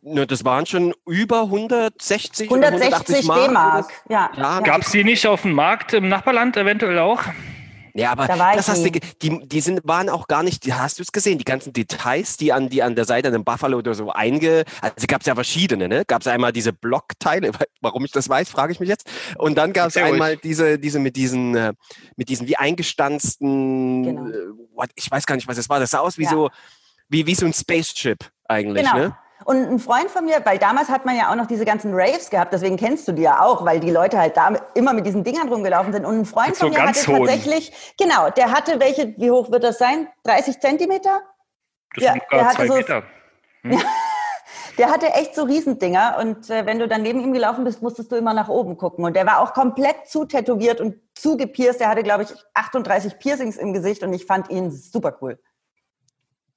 [0.00, 3.48] Ne, das waren schon über 160, oder 160 Mark.
[3.48, 3.92] D-Mark.
[4.08, 4.30] Ja.
[4.36, 7.20] Ja, gab es die nicht auf dem Markt im Nachbarland eventuell auch?
[7.98, 10.64] Ja, aber Da war das ich hast du, die, die sind, waren auch gar nicht,
[10.72, 13.44] hast du es gesehen, die ganzen Details, die an, die an der Seite an dem
[13.44, 16.04] Buffalo oder so einge, also gab es ja verschiedene, ne?
[16.06, 19.10] Gab es einmal diese Blockteile, warum ich das weiß, frage ich mich jetzt.
[19.36, 20.40] Und dann gab es einmal ruhig.
[20.42, 21.72] diese, diese mit diesen, äh,
[22.16, 24.26] mit diesen wie eingestanzten, Genau.
[24.28, 24.32] äh,
[24.74, 25.80] what, ich weiß gar nicht, was das war.
[25.80, 26.30] Das sah aus wie Ja.
[26.30, 26.50] so,
[27.08, 28.96] wie, wie so ein Spaceship eigentlich, Genau.
[29.08, 29.16] ne?
[29.44, 32.28] Und ein Freund von mir, weil damals hat man ja auch noch diese ganzen Raves
[32.30, 35.22] gehabt, deswegen kennst du die ja auch, weil die Leute halt da immer mit diesen
[35.24, 36.04] Dingern rumgelaufen sind.
[36.04, 37.18] Und ein Freund so von mir hatte hohen.
[37.26, 40.08] tatsächlich, genau, der hatte welche, wie hoch wird das sein?
[40.24, 41.20] 30 Zentimeter?
[41.94, 43.02] Das Ja, sind der hatte zwei so- Meter.
[44.78, 48.12] Der hatte echt so Riesendinger und äh, wenn du dann neben ihm gelaufen bist, musstest
[48.12, 49.04] du immer nach oben gucken.
[49.04, 51.80] Und der war auch komplett zu tätowiert und zu gepierst.
[51.80, 55.40] Der hatte, glaube ich, 38 Piercings im Gesicht und ich fand ihn super cool.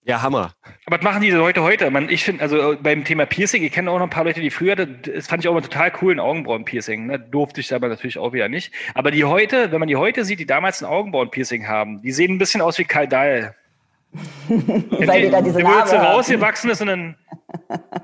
[0.03, 0.53] Ja, Hammer.
[0.87, 1.91] Aber was machen diese Leute heute?
[1.91, 4.41] Man, ich finde, also äh, beim Thema Piercing, ich kenne auch noch ein paar Leute,
[4.41, 7.05] die früher, das das fand ich auch immer total cool, ein Augenbrauen-Piercing.
[7.05, 7.19] Ne?
[7.19, 8.73] Durfte ich aber natürlich auch wieder nicht.
[8.95, 12.31] Aber die heute, wenn man die heute sieht, die damals ein Augenbrauen-Piercing haben, die sehen
[12.33, 13.55] ein bisschen aus wie Karl Dahl.
[14.49, 17.15] Weil die da diese Narbe rausgewachsen ist und dann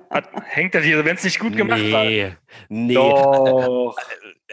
[0.09, 2.05] hat, hängt er hier, wenn es nicht gut gemacht war.
[2.05, 2.31] Nee,
[2.69, 2.93] nee.
[2.93, 3.97] Doch.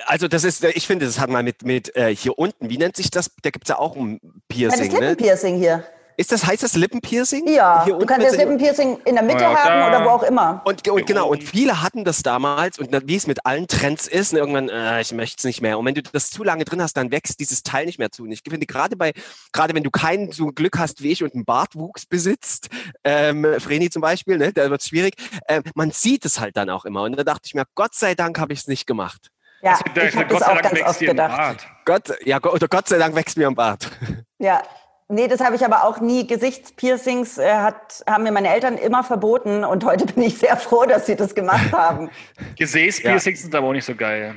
[0.07, 2.97] Also das ist, ich finde, das hat mal mit, mit äh, hier unten, wie nennt
[2.97, 3.31] sich das?
[3.43, 4.19] Da gibt es ja auch ein
[4.53, 5.09] Ja, das Piercing, ne?
[5.11, 5.85] Lippenpiercing hier.
[6.17, 7.49] Ist das, heißt das Lippenpiercing?
[7.49, 10.23] Ja, Hier du kannst das Lippenpiercing in der Mitte Ja, haben da- oder wo auch
[10.23, 10.63] immer.
[10.65, 14.33] Und, und genau, und viele hatten das damals und wie es mit allen Trends ist,
[14.33, 15.79] und irgendwann, äh, ich möchte es nicht mehr.
[15.79, 18.23] Und wenn du das zu lange drin hast, dann wächst dieses Teil nicht mehr zu.
[18.23, 19.13] Und ich finde, gerade bei,
[19.53, 22.69] gerade wenn du kein so Glück hast wie ich und einen Bartwuchs besitzt,
[23.03, 25.15] ähm, Vreni zum Beispiel, ne, da wird es schwierig,
[25.49, 27.03] äh, man sieht es halt dann auch immer.
[27.03, 29.31] Und da dachte ich mir, Gott sei Dank habe ich es nicht gemacht.
[29.63, 31.37] Ja, ich habe Gott das sei auch Dank ganz wächst oft dir ein gedacht.
[31.37, 31.67] Bart.
[31.87, 33.91] Gott, ja, oder Gott sei Dank wächst mir am Bart.
[34.39, 34.63] Ja,
[35.09, 36.27] nee, das habe ich aber auch nie.
[36.27, 40.85] Gesichtspiercings äh, hat, haben mir meine Eltern immer verboten und heute bin ich sehr froh,
[40.87, 42.11] dass sie das gemacht haben.
[42.57, 44.35] Gesäßpiercings sind aber auch nicht so geil.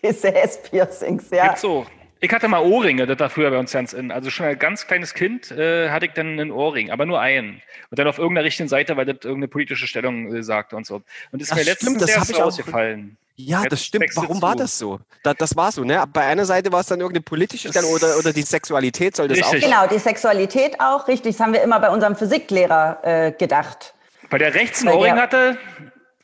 [0.00, 1.46] Gesäßpiercings, ja.
[1.48, 1.86] Gibt's so.
[2.20, 4.10] Ich hatte mal Ohrringe, das war früher bei uns ganz in.
[4.10, 7.62] Also schon als ganz kleines Kind äh, hatte ich dann einen Ohrring, aber nur einen.
[7.90, 10.96] Und dann auf irgendeiner richtigen Seite, weil das irgendeine politische Stellung äh, sagte und so.
[10.96, 13.16] Und das ist Das mir stimmt, letztens hab erst ich auch- ausgefallen.
[13.40, 14.10] Ja, Jetzt das stimmt.
[14.16, 14.98] Warum war das so?
[15.22, 16.02] Da, das war so, ne?
[16.12, 19.38] Bei einer Seite war es dann irgendeine politische Stellung oder, oder die Sexualität soll das
[19.38, 19.62] Richtig.
[19.64, 19.68] auch.
[19.68, 21.36] Genau, die Sexualität auch, richtig.
[21.36, 23.94] Das haben wir immer bei unserem Physiklehrer äh, gedacht.
[24.30, 25.56] Weil der rechts einen Ohrring hatte,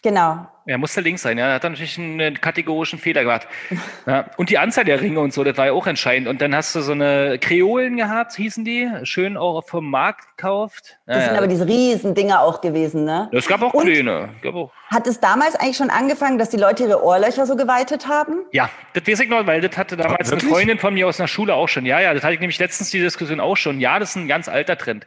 [0.03, 0.49] Genau.
[0.67, 1.49] Er musste links sein, ja.
[1.49, 3.47] Er hat dann natürlich einen, kategorischen Fehler gemacht.
[4.07, 4.27] Ja.
[4.37, 6.29] Und die Anzahl der Ringe und so, das war ja auch entscheidend.
[6.29, 10.99] Und dann hast du so eine Kreolen gehabt, hießen die, schön auch vom Markt gekauft.
[11.07, 11.39] Das Ja, sind ja.
[11.39, 13.31] aber diese riesen Dinger auch gewesen, ne?
[13.33, 14.29] Es gab auch Und- kleine.
[14.43, 14.73] Gab auch.
[14.91, 18.41] Hat es damals eigentlich schon angefangen, dass die Leute ihre Ohrlöcher so geweitet haben?
[18.53, 20.41] Ja, das weiß ich noch, weil das hatte damals eine?
[20.41, 21.87] Freundin von mir aus einer Schule auch schon.
[21.87, 23.81] Ja, ja, das hatte ich nämlich letztens die Diskussion auch schon.
[23.81, 25.07] Ja, das ist ein ganz alter Trend.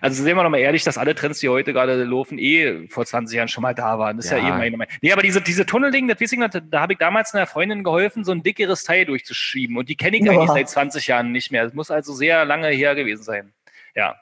[0.00, 3.06] Also sehen wir doch mal ehrlich, dass alle Trends, die heute gerade laufen, eh vor
[3.06, 4.16] 20 Jahren schon mal da waren.
[4.16, 4.48] Das ist ja, Ja.
[4.48, 4.91] eh meine Meinung.
[5.00, 7.82] Nee, aber diese, diese Tunnelding, das weiß ich noch, da habe ich damals einer Freundin
[7.84, 9.76] geholfen, so ein dickeres Teil durchzuschieben.
[9.76, 10.32] Und die kenne ich Ja.
[10.32, 11.64] eigentlich seit 20 Jahren nicht mehr.
[11.64, 13.52] Das muss also sehr lange her gewesen sein.
[13.94, 14.16] Ja.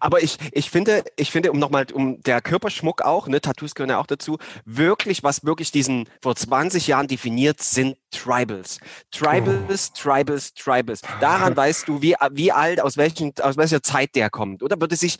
[0.00, 3.90] Aber ich, ich finde, ich finde, um nochmal, um der Körperschmuck auch, ne, Tattoos gehören
[3.90, 8.80] ja auch dazu, wirklich, was wirklich diesen vor 20 Jahren definiert, sind Tribals.
[9.10, 11.02] Tribals, Tribals, Tribals.
[11.20, 14.62] Daran weißt du, wie, wie alt, aus, welchen, aus welcher Zeit der kommt.
[14.62, 15.18] Oder würde sich,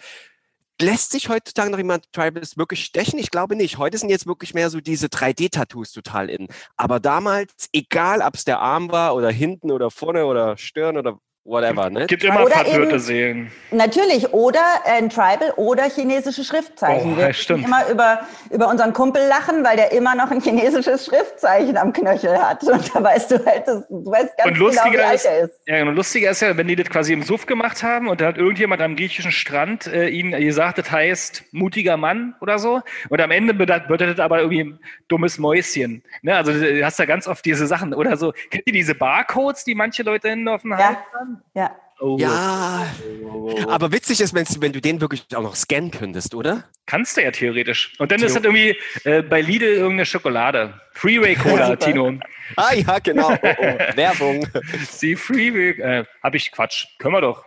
[0.81, 3.19] lässt sich heutzutage noch jemand Tribals wirklich stechen?
[3.19, 3.79] Ich glaube nicht.
[3.79, 6.49] Heute sind jetzt wirklich mehr so diese 3D-Tattoos total in.
[6.77, 11.19] Aber damals, egal ob es der Arm war oder hinten oder vorne oder Stirn oder
[11.49, 12.07] whatever, ne?
[12.07, 13.53] Gibt immer Oder verwirrte eben- Seelen.
[13.71, 17.15] Natürlich, oder ein Tribal oder chinesische Schriftzeichen.
[17.15, 17.65] Oh, wir stimmt.
[17.67, 22.39] immer über, über unseren Kumpel lachen, weil der immer noch ein chinesisches Schriftzeichen am Knöchel
[22.39, 22.63] hat.
[22.65, 25.25] Und da weißt du halt, das, du weißt ganz Und genau, wie lustiger alt ist,
[25.27, 25.61] er ist.
[25.67, 28.27] ja, und lustiger ist ja, wenn die das quasi im Suff gemacht haben und da
[28.27, 32.81] hat irgendjemand am griechischen Strand äh, ihnen gesagt, das heißt mutiger Mann oder so.
[33.09, 36.03] Und am Ende bedeutet das aber irgendwie ein dummes Mäuschen.
[36.23, 36.35] Ne?
[36.37, 38.33] Also du hast da ganz oft diese Sachen oder so.
[38.51, 41.43] Kennt ihr diese Barcodes, die manche Leute hinten auf dem Hals Ja, haben?
[41.55, 41.77] ja.
[42.01, 42.17] Oh.
[42.17, 42.87] Ja,
[43.67, 46.63] aber witzig ist, wenn, wenn du den wirklich auch noch scannen könntest, oder?
[46.87, 47.93] Kannst du ja theoretisch.
[47.99, 50.81] Und dann ist Theo- das irgendwie äh, bei Lidl irgendeine Schokolade.
[50.93, 51.75] Freeway Cola.
[51.77, 52.19] Tino.
[52.57, 53.31] Ah ja, genau.
[53.33, 53.63] Oh, oh.
[53.97, 54.47] Werbung.
[55.03, 56.87] Die Freeway, äh, hab ich Quatsch.
[56.99, 57.45] Können wir doch.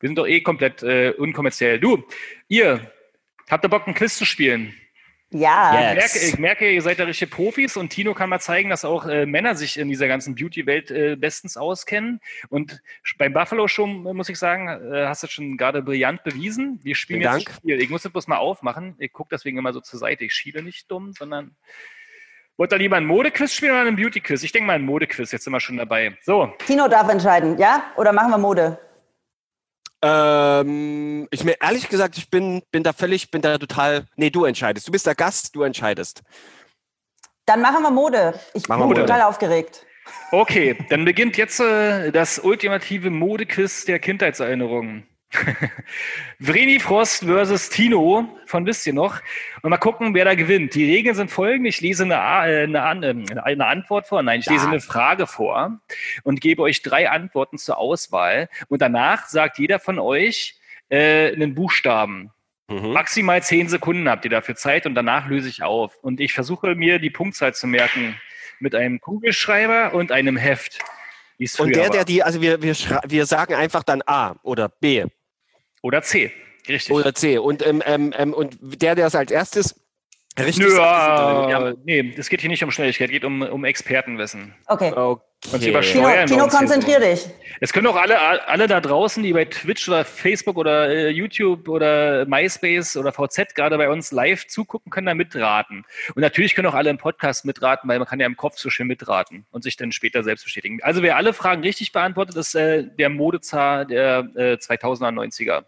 [0.00, 1.78] Wir sind doch eh komplett äh, unkommerziell.
[1.78, 2.02] Du,
[2.48, 2.80] ihr,
[3.50, 4.74] habt ihr Bock, ein Quiz zu spielen?
[5.32, 5.90] Ja, Ja.
[5.90, 8.84] Ich merke, ich merke, ihr seid da richtige Profis und Tino kann mal zeigen, dass
[8.84, 12.20] auch äh, Männer sich in dieser ganzen Beauty-Welt äh, bestens auskennen.
[12.48, 12.82] Und
[13.18, 16.80] beim Buffalo Show, äh, muss ich sagen, äh, hast du schon gerade brillant bewiesen.
[16.82, 17.82] Wir spielen Vielen jetzt ein Spiel.
[17.82, 18.94] Ich muss das bloß mal aufmachen.
[18.98, 20.24] Ich gucke deswegen immer so zur Seite.
[20.24, 21.56] Ich schiele nicht dumm, sondern
[22.56, 24.42] wollt ihr lieber ein Modequiz spielen oder ein Beauty-Quiz?
[24.42, 26.16] Ich denke mal ein Modequiz, jetzt sind wir schon dabei.
[26.22, 27.84] So, Tino darf entscheiden, ja?
[27.96, 28.78] Oder machen wir Mode?
[30.04, 34.06] Ähm, ich mir ehrlich gesagt, ich bin, bin da völlig, bin da total.
[34.16, 34.88] Nee, du entscheidest.
[34.88, 36.22] Du bist der Gast, du entscheidest.
[37.46, 38.34] Dann machen wir Mode.
[38.54, 39.00] Ich Machen bin Mode.
[39.02, 39.86] total aufgeregt.
[40.32, 45.06] Okay, dann beginnt jetzt äh, das ultimative Modequiz der Kindheitserinnerungen.
[46.38, 49.20] Vreni Frost versus Tino von wisst ihr noch.
[49.62, 50.74] Und mal gucken, wer da gewinnt.
[50.74, 51.68] Die Regeln sind folgende.
[51.68, 54.22] Ich lese eine, äh, eine, ähm, eine Antwort vor.
[54.22, 55.80] Nein, ich lese eine Frage vor
[56.22, 58.48] und gebe euch drei Antworten zur Auswahl.
[58.68, 60.56] Und danach sagt jeder von euch
[60.90, 62.30] äh, einen Buchstaben.
[62.68, 62.92] Mhm.
[62.92, 65.96] Maximal zehn Sekunden habt ihr dafür Zeit und danach löse ich auf.
[66.02, 68.16] Und ich versuche mir die Punktzahl zu merken
[68.60, 70.78] mit einem Kugelschreiber und einem Heft.
[71.58, 71.90] Und der, war.
[71.90, 72.76] der die, also wir, wir,
[73.08, 75.06] wir sagen einfach dann A oder B
[75.82, 76.32] Oder C.
[76.68, 76.94] Richtig.
[76.94, 77.38] oder C.
[77.38, 79.74] Und, ähm, ähm, ähm, und der, der es als erstes
[80.38, 83.42] richtig Nö, sagt, ist äh, nee, es geht hier nicht um Schnelligkeit, es geht um,
[83.42, 84.54] um Expertenwissen.
[84.66, 84.92] Okay.
[84.94, 85.20] ja.
[85.50, 85.70] Und sie Okay.
[85.70, 87.06] übersteuern uns hier konzentrier so.
[87.06, 87.26] dich.
[87.60, 91.68] Es können auch alle, alle da draußen, die bei Twitch oder Facebook oder äh, YouTube
[91.68, 95.84] oder MySpace oder VZ gerade bei uns live zugucken, können da mitraten.
[96.14, 98.70] Und natürlich können auch alle im Podcast mitraten, weil man kann ja im Kopf so
[98.70, 100.78] schön mitraten und sich dann später selbst bestätigen.
[100.82, 105.64] Also wer alle Fragen richtig beantwortet, ist äh, der Modezar der äh, 2000er, 90er.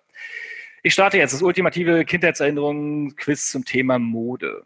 [0.83, 4.63] Ich starte jetzt das ultimative Kindheitserinnerungen-Quiz zum Thema Mode.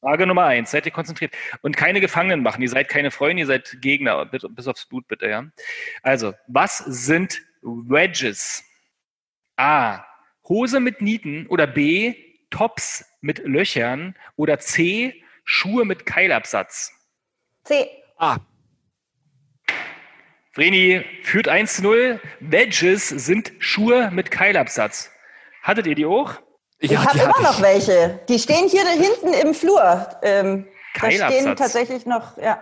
[0.00, 2.62] Frage Nummer eins, seid ihr konzentriert und keine Gefangenen machen.
[2.62, 5.46] Ihr seid keine Freunde, ihr seid Gegner, bis aufs Blut bitte, ja.
[6.02, 8.62] Also, was sind Wedges?
[9.56, 10.04] A.
[10.48, 12.14] Hose mit Nieten oder B.
[12.50, 15.22] Tops mit Löchern oder C.
[15.44, 16.92] Schuhe mit Keilabsatz.
[17.64, 17.88] C.
[18.18, 18.38] A.
[20.62, 22.20] Vreni führt 1 zu 0.
[22.40, 25.08] Wedges sind Schuhe mit Keilabsatz.
[25.62, 26.34] Hattet ihr die auch?
[26.80, 28.18] Ich Ja, habe immer noch welche.
[28.28, 30.08] Die stehen hier hinten im Flur.
[30.22, 31.40] Ähm, da Keilabsatz.
[31.42, 32.60] stehen tatsächlich noch, ja.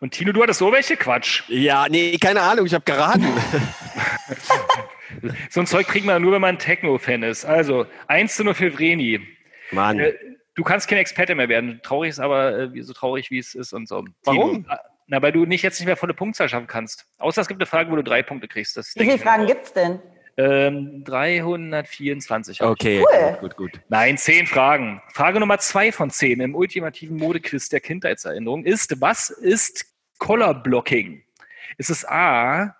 [0.00, 0.96] Und Tino, du hattest so welche?
[0.96, 1.42] Quatsch.
[1.48, 3.26] Ja, nee, keine Ahnung, ich habe geraten.
[5.48, 7.44] So ein Zeug kriegt man nur, wenn man Techno-Fan ist.
[7.44, 9.20] Also, 1 zu 0 für Vreni.
[9.70, 9.98] Mann.
[10.00, 10.14] Äh,
[10.56, 11.80] Du kannst kein Experte mehr werden.
[11.82, 14.04] Traurig ist aber äh, wie- so traurig, wie es ist und so.
[14.24, 14.62] Warum?
[14.64, 14.74] Tino,
[15.06, 17.06] Na, weil du nicht jetzt nicht mehr volle Punktzahl schaffen kannst.
[17.18, 18.76] Außer es gibt eine Frage, wo du drei Punkte kriegst.
[18.76, 20.00] Das Wie viele Fragen gibt's denn?
[20.36, 22.60] Ähm, 324.
[22.60, 22.72] hab ich.
[22.72, 23.30] Okay, Cool.
[23.32, 23.80] gut, gut, gut.
[23.88, 25.00] Nein, zehn Fragen.
[25.12, 29.86] Frage Nummer zwei von zehn im ultimativen Modequiz der Kindheitserinnerung ist, was ist
[30.18, 31.22] Color Blocking?
[31.78, 32.76] Ist es A,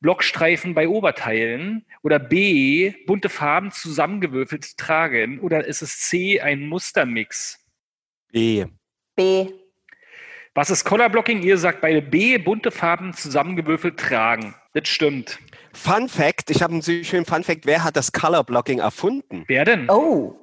[0.00, 7.58] Blockstreifen bei Oberteilen oder B, bunte Farben zusammengewürfelt tragen oder ist es C, ein Mustermix?
[8.30, 8.66] B.
[9.16, 9.48] B.
[10.54, 11.42] Was ist Color Blocking?
[11.42, 14.54] Ihr sagt beide B, bunte Farben zusammengewürfelt tragen.
[14.74, 15.38] Das stimmt.
[15.72, 19.44] Fun Fact, ich habe einen schönen Fun Fact, wer hat das Color Blocking erfunden?
[19.46, 19.88] Wer denn?
[19.88, 20.36] Oh,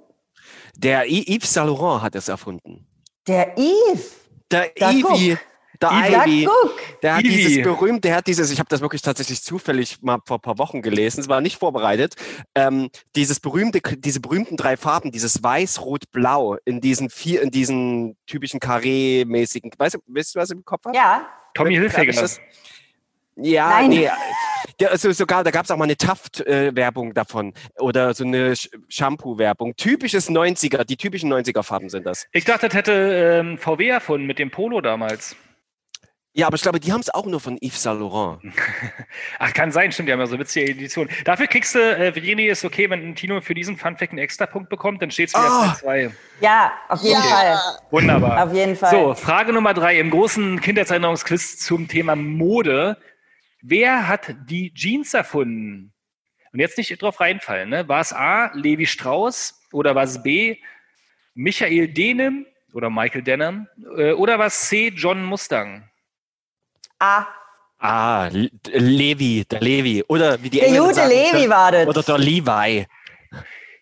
[0.75, 2.87] Der I- Yves Saint Laurent hat es erfunden.
[3.27, 4.15] der Yves.
[4.51, 5.37] Der Da Ivy,
[5.81, 6.99] der Da Ivy, guck.
[7.01, 7.35] der hat Ivy.
[7.35, 10.57] dieses berühmte, der hat dieses, ich habe das wirklich tatsächlich zufällig mal vor ein paar
[10.57, 12.15] Wochen gelesen, es war nicht vorbereitet,
[12.55, 17.51] ähm, dieses berühmte, diese berühmten drei Farben, dieses Weiß, Rot, Blau in diesen vier, in
[17.51, 20.95] diesen typischen Carré-mäßigen, weißt du, weißt du, was ich im Kopf habe?
[20.97, 21.27] Ja.
[21.53, 22.27] Tommy Hilfiger.
[23.41, 23.89] Ja, Nein.
[23.89, 24.09] nee.
[24.81, 28.69] Der, also sogar, da gab es auch mal eine Taft-Werbung davon oder so eine Sch-
[28.89, 29.75] Shampoo-Werbung.
[29.77, 32.25] Typisches 90er, die typischen 90er-Farben sind das.
[32.33, 35.35] Ich dachte, das hätte ähm, VW erfunden mit dem Polo damals.
[36.33, 38.39] Ja, aber ich glaube, die haben es auch nur von Yves Saint Laurent.
[39.39, 41.11] Ach, kann sein, stimmt, die haben ja so witzige Editionen.
[41.25, 45.01] Dafür kriegst du, äh, Virginie, ist okay, wenn Tino für diesen Funfact einen Extrapunkt bekommt,
[45.01, 45.75] dann steht es wieder Ah.
[45.81, 46.11] 2-2.
[46.39, 47.57] Ja, auf jeden Fall.
[47.89, 48.43] Wunderbar.
[48.45, 48.91] Auf jeden Fall.
[48.91, 52.97] So, Frage Nummer drei im großen Kindheitserinnerungsquiz zum Thema Mode.
[53.61, 55.91] Wer hat die Jeans erfunden?
[56.53, 57.69] Und jetzt nicht drauf reinfallen.
[57.69, 57.87] Ne?
[57.87, 60.57] War es A, Levi Strauss oder war es B,
[61.33, 65.88] Michael Denim oder Michael Denham äh, oder war es C, John Mustang?
[66.99, 67.25] A.
[67.81, 68.29] Ah,
[68.71, 70.03] Levi, der Levi.
[70.07, 71.87] Oder wie die Der Engländer gute sagen, Levi der, war das.
[71.87, 72.85] Oder der Levi.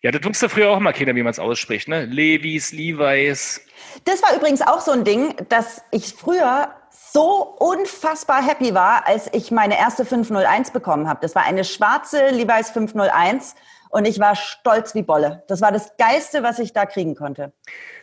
[0.03, 1.87] Ja, das wusste früher auch mal keiner, wie man es ausspricht.
[1.87, 2.05] Ne?
[2.05, 3.59] Levis, Levi's.
[4.05, 6.69] Das war übrigens auch so ein Ding, dass ich früher
[7.11, 11.19] so unfassbar happy war, als ich meine erste 501 bekommen habe.
[11.21, 13.55] Das war eine schwarze Levi's 501
[13.89, 15.43] und ich war stolz wie Bolle.
[15.47, 17.51] Das war das Geilste, was ich da kriegen konnte.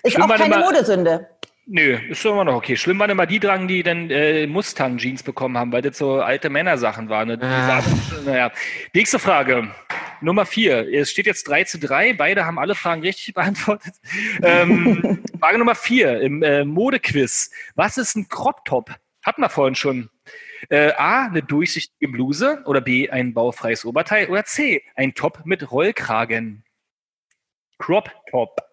[0.03, 1.29] Ist auch keine immer- Modesünde.
[1.67, 2.77] Nö, ist schon immer noch okay.
[2.77, 6.51] Schlimm waren immer die dran, die dann äh, Mustang-Jeans bekommen haben, weil das so alte
[6.51, 7.29] Männersachen waren.
[7.29, 7.39] Ne?
[7.41, 7.83] Ah.
[8.27, 8.53] naja.
[8.93, 9.71] Nächste Frage.
[10.21, 10.93] Nummer vier.
[10.93, 12.13] Es steht jetzt 3 zu 3.
[12.15, 13.95] Beide haben alle Fragen richtig beantwortet.
[14.43, 17.51] ähm, Frage Nummer vier im äh, Modequiz.
[17.75, 18.91] Was ist ein Crop-Top?
[19.23, 20.11] Hatten wir vorhin schon.
[20.69, 25.71] Äh, A, eine durchsichtige Bluse oder B, ein baufreies Oberteil oder C, ein Top mit
[25.71, 26.65] Rollkragen.
[27.79, 28.64] Crop-Top.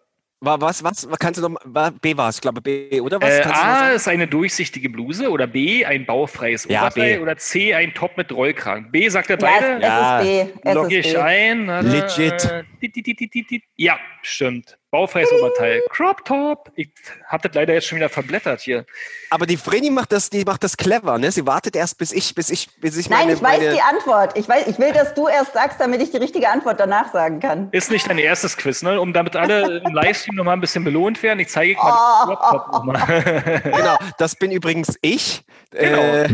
[0.43, 1.07] War was, was?
[1.19, 1.59] Kannst du noch
[2.01, 3.29] B war es, ich glaube B, oder was?
[3.29, 7.17] Äh, Kannst du noch A ist eine durchsichtige Bluse oder B ein baufreies Ja, Oberteil
[7.17, 7.21] B.
[7.21, 8.91] oder C ein Top mit Rollkragen.
[8.91, 9.75] B sagt er Ja, beide.
[9.75, 10.59] es, Ja, ist B.
[10.63, 11.17] Es ist ich B.
[11.19, 11.67] ein.
[11.67, 12.45] Legit.
[12.45, 13.61] äh.
[13.77, 14.79] Ja, stimmt.
[14.91, 15.81] Baufreies Oberteil.
[15.89, 16.69] Crop Top.
[16.75, 16.89] Ich
[17.27, 18.85] hab das leider jetzt schon wieder verblättert hier.
[19.29, 21.31] Aber die Vreni macht das, die macht das clever, ne?
[21.31, 23.81] Sie wartet erst, bis ich, bis ich, bis ich Nein, meine, ich weiß meine, die
[23.81, 24.37] Antwort.
[24.37, 27.39] Ich, weiß, ich will, dass du erst sagst, damit ich die richtige Antwort danach sagen
[27.39, 27.69] kann.
[27.71, 28.99] Ist nicht dein erstes Quiz, ne?
[28.99, 31.39] Um damit alle im Livestream nochmal ein bisschen belohnt werden.
[31.39, 32.27] Ich zeige mal Oh.
[32.27, 33.61] den Crop Top nochmal.
[33.63, 35.43] Genau, das bin übrigens ich.
[35.71, 36.01] Genau.
[36.01, 36.27] Äh,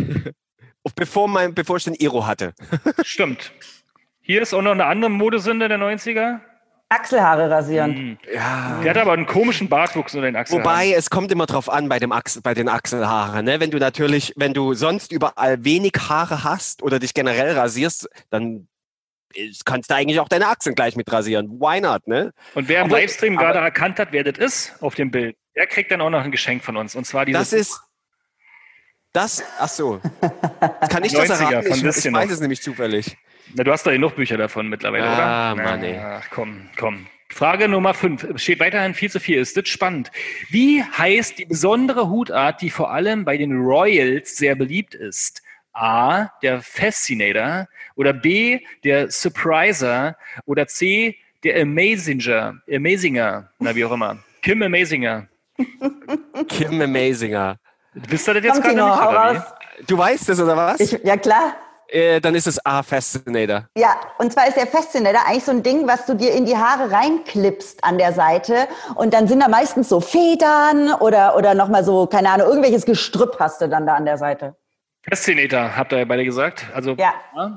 [0.96, 2.54] bevor, mein, bevor ich den Iro hatte.
[3.04, 3.52] Stimmt.
[4.22, 6.40] Hier ist auch noch eine andere Modesünde der 90er.
[6.90, 7.96] Achselhaare rasieren.
[7.96, 8.18] Hm.
[8.34, 8.80] Ja.
[8.82, 10.62] Der hat aber einen komischen Bartwuchs unter den Achseln.
[10.62, 13.44] Wobei, es kommt immer drauf an bei, dem Achsel, bei den Achselhaaren.
[13.46, 13.60] Ne?
[13.60, 18.68] Wenn du natürlich, wenn du sonst überall wenig Haare hast oder dich generell rasierst, dann
[19.66, 21.60] kannst du eigentlich auch deine Achseln gleich mit rasieren.
[21.60, 22.32] Why not, ne?
[22.56, 25.36] Und wer im Obwohl- Livestream aber- gerade erkannt hat, wer das ist auf dem Bild,
[25.56, 26.96] der kriegt dann auch noch ein Geschenk von uns.
[26.96, 27.82] Und zwar dieses Das ist.
[29.12, 30.00] Das, ach so.
[30.90, 31.72] Kann ich das 90er erraten?
[31.74, 32.20] Ich, ich ihr noch.
[32.20, 33.18] weiß es nämlich zufällig.
[33.54, 35.64] Na, du hast doch genug Bücher davon mittlerweile, Ah, oder?
[35.64, 35.98] Mann, ey.
[36.00, 37.08] Ach, komm, komm.
[37.30, 38.40] Frage Nummer 5.
[38.42, 39.40] Steht weiterhin viel zu viel.
[39.40, 40.12] Ist das spannend?
[40.50, 45.42] Wie heißt die besondere Hutart, die vor allem bei den Royals sehr beliebt ist?
[45.74, 53.92] A, der Fascinator oder B, der Surpriser oder C, der Amazinger, Amazinger, na wie auch
[53.92, 54.18] immer.
[54.42, 55.28] Kim Amazinger.
[56.48, 57.60] Kim Amazinger.
[57.94, 59.90] Wisst ihr das jetzt Kommt gerade noch, nicht.
[59.92, 60.80] Du weißt es, oder was?
[60.80, 61.56] Ich, ja, klar.
[61.90, 63.66] Äh, dann ist es A, Fascinator.
[63.78, 66.56] Ja, und zwar ist der Fascinator eigentlich so ein Ding, was du dir in die
[66.58, 68.68] Haare reinklippst an der Seite.
[68.96, 73.38] Und dann sind da meistens so Federn oder, oder nochmal so, keine Ahnung, irgendwelches Gestrüpp
[73.40, 74.56] hast du dann da an der Seite.
[75.08, 76.66] Fascinator, habt ihr ja beide gesagt.
[76.74, 77.14] Also, Ja.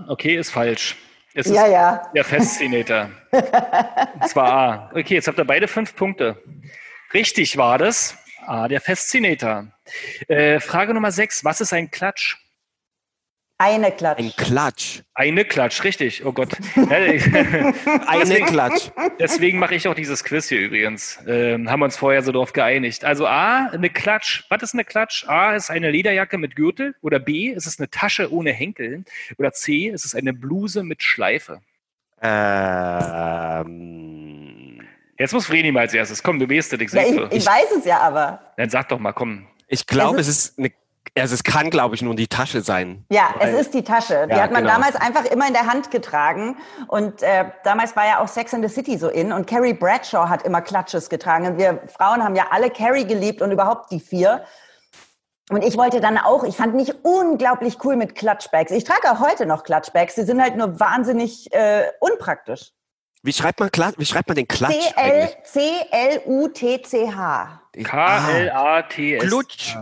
[0.09, 0.97] okay, ist falsch.
[1.35, 2.03] Es Ja, ist ja.
[2.15, 3.11] der Fascinator.
[3.33, 4.91] Und zwar A.
[4.95, 6.37] Okay, jetzt habt ihr beide fünf Punkte.
[7.15, 8.17] Richtig war das.
[8.47, 9.67] A, der Fascinator.
[10.29, 11.45] Äh, Frage Nummer sechs.
[11.45, 12.37] Was ist ein Klatsch?
[13.61, 14.19] Eine Klatsch.
[14.19, 15.03] Ein Klatsch.
[15.13, 16.25] Eine Klatsch, richtig.
[16.25, 16.57] Oh Gott.
[16.77, 18.91] Eine Klatsch.
[19.19, 21.19] Deswegen mache ich auch dieses Quiz hier übrigens.
[21.27, 23.05] Ähm, haben wir uns vorher so drauf geeinigt.
[23.05, 24.45] Also A, eine Klatsch.
[24.49, 25.29] Was ist eine Klatsch?
[25.29, 26.95] A ist eine Lederjacke mit Gürtel.
[27.03, 29.05] Oder B, ist es eine Tasche ohne Henkel.
[29.37, 31.61] Oder C, ist es eine Bluse mit Schleife.
[32.23, 33.71] Ähm,
[35.19, 36.23] Jetzt muss Vreni mal als erstes.
[36.23, 38.41] Komm, du weißt das, ich Ja, ich, ich weiß es ja aber.
[38.57, 39.47] Dann sag doch mal, komm.
[39.69, 40.71] ich glaube, Es es ist eine.
[41.19, 43.05] Also es kann, glaube ich, nur die Tasche sein.
[43.11, 44.27] Ja, es ist die Tasche.
[44.29, 44.75] Die Ja, hat man genau.
[44.75, 46.57] damals einfach immer in der Hand getragen.
[46.89, 49.33] Und äh, damals war ja auch Sex in the City so in.
[49.33, 51.47] Und Carrie Bradshaw hat immer Klatsches getragen.
[51.47, 54.45] Und wir Frauen haben ja alle Carrie geliebt und überhaupt die vier.
[55.51, 58.71] Und ich wollte dann auch, ich fand mich unglaublich cool mit Klatschbags.
[58.71, 60.15] Ich trage auch heute noch Klatschbags.
[60.15, 62.71] Die sind halt nur wahnsinnig äh, unpraktisch.
[63.23, 64.77] Wie schreibt man, Kla wie schreibt man den Klatsch?
[65.45, 67.60] C-L-U-T-C-H.
[67.73, 69.23] K-L-A-T-S.
[69.23, 69.75] Klutsch.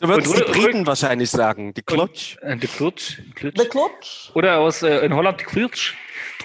[0.00, 1.74] So würden es Und die Briten wahrscheinlich sagen.
[1.74, 2.36] Die Klutsch.
[2.42, 3.18] Äh, Die Klutsch.
[3.40, 4.30] The Klutsch.
[4.34, 5.94] Oder aus äh, in Holland die Klutsch.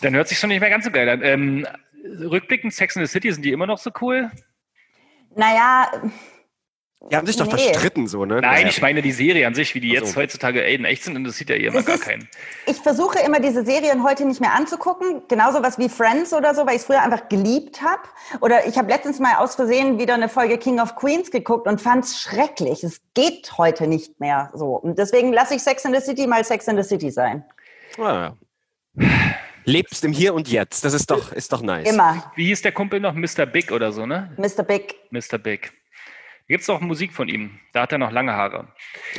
[0.00, 1.22] Dann hört sich schon nicht mehr ganz so geil an.
[1.22, 1.66] Ähm,
[2.20, 4.30] rückblickend Sex in the City, sind die immer noch so cool?
[5.36, 5.90] Naja,
[7.00, 7.52] Die haben sich doch Nee.
[7.52, 8.34] verstritten, so, ne?
[8.40, 8.66] Nein, Naja.
[8.68, 10.20] ich meine die Serie an sich, wie die jetzt so.
[10.20, 12.28] heutzutage ey, in echt sind, interessiert ja eh immer Es gar keinen.
[12.66, 15.22] ich versuche immer diese Serien heute nicht mehr anzugucken.
[15.28, 18.02] Genauso was wie Friends oder so, weil ich es früher einfach geliebt habe.
[18.40, 21.80] Oder ich habe letztens mal aus Versehen wieder eine Folge King of Queens geguckt und
[21.80, 22.82] fand es schrecklich.
[22.82, 24.74] Es geht heute nicht mehr so.
[24.74, 27.44] Und deswegen lasse ich Sex in the City mal Sex in the City sein.
[27.96, 28.34] Ah,
[28.98, 29.06] ja.
[29.64, 30.84] Lebst im Hier und Jetzt.
[30.84, 31.88] Das ist doch, ist doch nice.
[31.88, 32.32] Immer.
[32.36, 33.14] Wie hieß der Kumpel noch?
[33.14, 33.46] Mr.
[33.46, 34.32] Big oder so, ne?
[34.36, 34.62] Mr.
[34.64, 34.96] Big.
[35.10, 35.38] Mr.
[35.38, 35.72] Big.
[36.48, 37.58] Gibt es auch Musik von ihm.
[37.72, 38.68] Da hat er noch lange Haare.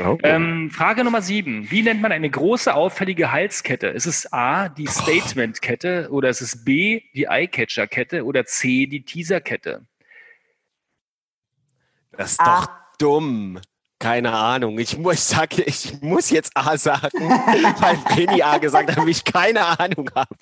[0.04, 0.18] Oh.
[0.24, 1.70] Ähm, Frage Nummer sieben.
[1.70, 3.88] Wie nennt man eine große, auffällige Halskette?
[3.88, 9.86] Ist es A, die Statement-Kette oder ist es B, die Eyecatcher-Kette oder C, die Teaser-Kette?
[12.14, 12.62] Das ist Ah.
[12.62, 13.60] doch dumm.
[14.00, 14.80] Keine Ahnung.
[14.80, 19.24] Ich muss, sag, ich muss jetzt A sagen, weil Penny A gesagt hat, weil ich
[19.26, 20.36] keine Ahnung habe.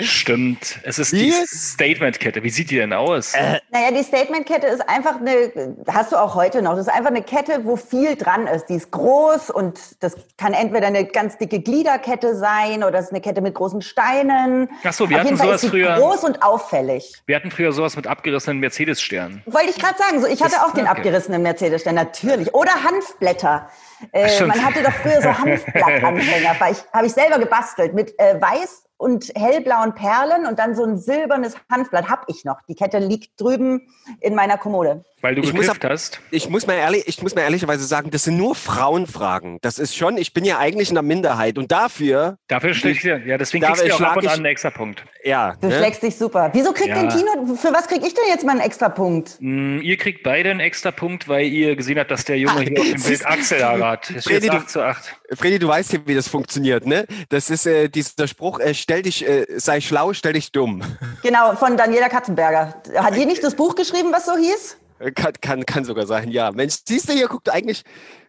[0.00, 0.78] Stimmt.
[0.84, 1.30] Es ist Wie?
[1.30, 2.42] die Statement-Kette.
[2.42, 3.32] Wie sieht die denn aus?
[3.70, 5.52] Naja, die Statement-Kette ist einfach eine,
[5.92, 8.66] hast du auch heute noch, das ist einfach eine Kette, wo viel dran ist.
[8.66, 13.10] Die ist groß und das kann entweder eine ganz dicke Gliederkette sein oder es ist
[13.12, 14.68] eine Kette mit großen Steinen.
[14.84, 15.96] Ach so, wir Auf hatten jeden Fall sowas ist sie früher.
[15.96, 17.12] groß und auffällig.
[17.26, 19.42] Wir hatten früher sowas mit abgerissenen Mercedes-Sternen.
[19.46, 20.90] Wollte ich gerade sagen, so, ich hatte Das- auch den okay.
[20.96, 22.54] abgerissenen Mercedes-Stern, natürlich.
[22.54, 23.68] Oder Hanfblätter.
[24.12, 28.40] Äh, man hatte doch früher so Hanfblattanfänger, weil ich, habe ich selber gebastelt mit äh,
[28.40, 32.60] weiß und hellblauen Perlen und dann so ein silbernes Hanfblatt habe ich noch.
[32.62, 33.88] Die Kette liegt drüben
[34.20, 35.04] in meiner Kommode.
[35.20, 36.20] Weil du Ich muss gekifft hast.
[36.30, 39.58] Ich muss, mal ehrlich, ich muss mal ehrlicherweise sagen, das sind nur Frauenfragen.
[39.62, 43.16] Das ist schon, ich bin ja eigentlich in der Minderheit und dafür, Dafür schlägst du,
[43.16, 45.02] ja, deswegen Da kriegst du auch ab und ich- an einen extra Punkt.
[45.24, 45.54] ja.
[45.60, 45.76] Du ne?
[45.78, 46.50] schlägst dich super.
[46.52, 46.94] Wieso kriegt Ja.
[47.02, 49.36] denn Tino, für was krieg ich denn jetzt mal einen extra Punkt?
[49.40, 52.60] Mm, Ihr kriegt beide einen extra Punkt, weil ihr gesehen habt, dass der Junge hier
[52.60, 54.10] auf dem Bild siehst- Achselhaare hat.
[54.10, 55.16] Es steht Freddy, jetzt du- 8 zu 8.
[55.36, 57.06] Freddy, du weißt ja, wie das funktioniert, ne?
[57.28, 60.82] Das ist äh, dieser Spruch, äh, stell dich, äh, sei schlau, stell dich dumm.
[61.22, 62.80] Genau, von Daniela Katzenberger.
[62.96, 64.76] Hat die nicht das Buch geschrieben, was so hieß?
[65.14, 66.50] Kann, kann, kann sogar sein, ja.
[66.50, 67.84] Mensch, siehst du hier, guck du eigentlich,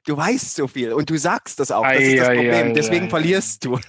[0.05, 1.83] du weißt so viel und du sagst das auch.
[1.83, 2.69] Das ist das Ei, Problem.
[2.69, 3.79] ei, Deswegen verlierst du.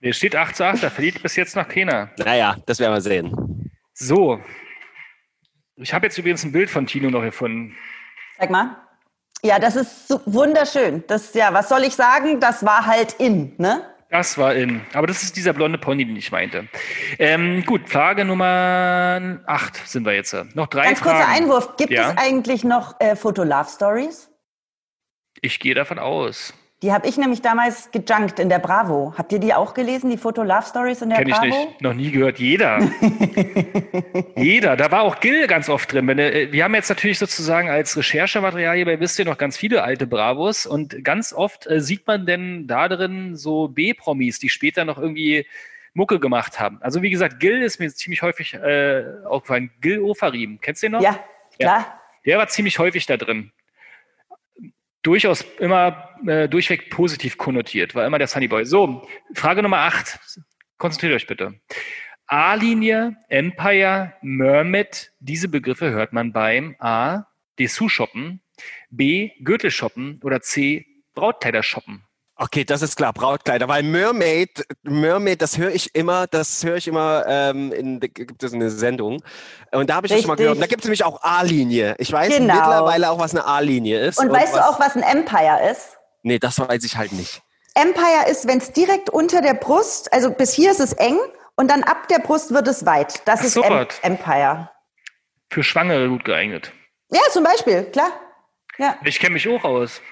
[0.00, 2.10] Hier steht 8 zu 8, da verliert bis jetzt noch keiner.
[2.18, 3.70] Naja, das werden wir sehen.
[3.94, 4.40] So.
[5.76, 7.76] Ich habe jetzt übrigens ein Bild von Tino noch gefunden.
[8.38, 8.76] Sag mal.
[9.42, 11.04] Ja, das ist so wunderschön.
[11.06, 12.40] Das, ja, was soll ich sagen?
[12.40, 13.94] Das war halt in, ne?
[14.16, 14.80] Das war in.
[14.94, 16.68] Aber das ist dieser blonde Pony, den ich meinte.
[17.18, 20.34] Ähm, gut, Frage Nummer 8 sind wir jetzt.
[20.54, 21.18] Noch drei Ganz Fragen.
[21.18, 21.76] kurzer Einwurf.
[21.76, 22.12] Gibt Ja?
[22.12, 24.30] es eigentlich noch äh, Foto-Love-Stories?
[25.42, 26.54] Ich gehe davon aus.
[26.82, 29.14] Die habe ich nämlich damals gejunkt in der Bravo.
[29.16, 31.46] Habt ihr die auch gelesen, die Foto-Love-Stories in der Kenne ich Bravo?
[31.46, 31.80] nicht.
[31.80, 32.38] Noch nie gehört.
[32.38, 32.80] Jeder.
[34.36, 34.76] Jeder.
[34.76, 36.06] Da war auch Gil ganz oft drin.
[36.18, 40.06] Äh, wir haben jetzt natürlich sozusagen als Recherchematerial hierbei, wisst ihr noch, ganz viele alte
[40.06, 40.66] Bravos.
[40.66, 45.46] Und ganz oft äh, sieht man denn da drin so B-Promis, die später noch irgendwie
[45.94, 46.76] Mucke gemacht haben.
[46.82, 49.70] Also wie gesagt, Gil ist mir ziemlich häufig äh, aufgefallen.
[49.80, 50.60] Gil Ofarim.
[50.60, 51.00] Kennst du den noch?
[51.00, 51.18] Ja,
[51.58, 52.00] klar.
[52.26, 53.50] Der war ziemlich häufig da drin.
[55.06, 58.64] Durchaus immer äh, durchweg positiv konnotiert, war immer der Sunnyboy.
[58.64, 60.18] So, Frage Nummer 8.
[60.78, 61.60] Konzentriert euch bitte.
[62.26, 67.26] A-Linie, Empire, Mermaid, diese Begriffe hört man beim A.
[67.60, 68.40] Dessous-Shoppen,
[68.90, 69.30] B.
[69.42, 70.86] Gürtelshoppen oder C.
[71.14, 72.02] Brautkleider-Shoppen.
[72.38, 76.86] Okay, das ist klar, Brautkleider, weil Mermaid, Mermaid, das höre ich immer, das höre ich
[76.86, 79.22] immer, ähm, in, da gibt es eine Sendung.
[79.72, 80.44] Und da habe ich das schon mal Richtig.
[80.44, 80.56] gehört.
[80.56, 81.94] Und da gibt es nämlich auch A-Linie.
[81.98, 82.54] Ich weiß Genau.
[82.54, 84.18] mittlerweile auch, was eine A-Linie ist.
[84.18, 85.96] Und weißt was, du auch, was ein Empire ist?
[86.24, 87.40] Nee, das weiß ich halt nicht.
[87.74, 91.18] Empire ist, wenn es direkt unter der Brust, also bis hier ist es eng
[91.56, 93.22] und dann ab der Brust wird es weit.
[93.26, 93.86] Das Ach ist em.
[94.02, 94.70] Empire.
[95.50, 96.70] Für Schwangere gut geeignet.
[97.10, 98.10] Ja, zum Beispiel, klar.
[98.76, 98.96] Ja.
[99.04, 100.02] Ich kenne mich auch aus.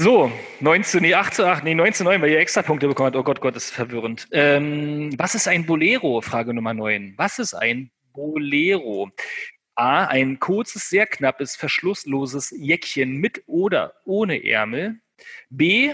[0.00, 0.30] So,
[0.60, 3.16] 19, nee, 18, ach, nee, 19,9, weil ihr extra Punkte bekommen habt.
[3.16, 4.28] Oh Gott, Gott, das ist verwirrend.
[4.30, 6.20] Ähm, was ist ein Bolero?
[6.20, 7.14] Frage Nummer 9.
[7.16, 9.10] Was ist ein Bolero?
[9.74, 15.00] A, ein kurzes, sehr knappes, verschlussloses Jäckchen mit oder ohne Ärmel.
[15.50, 15.92] B,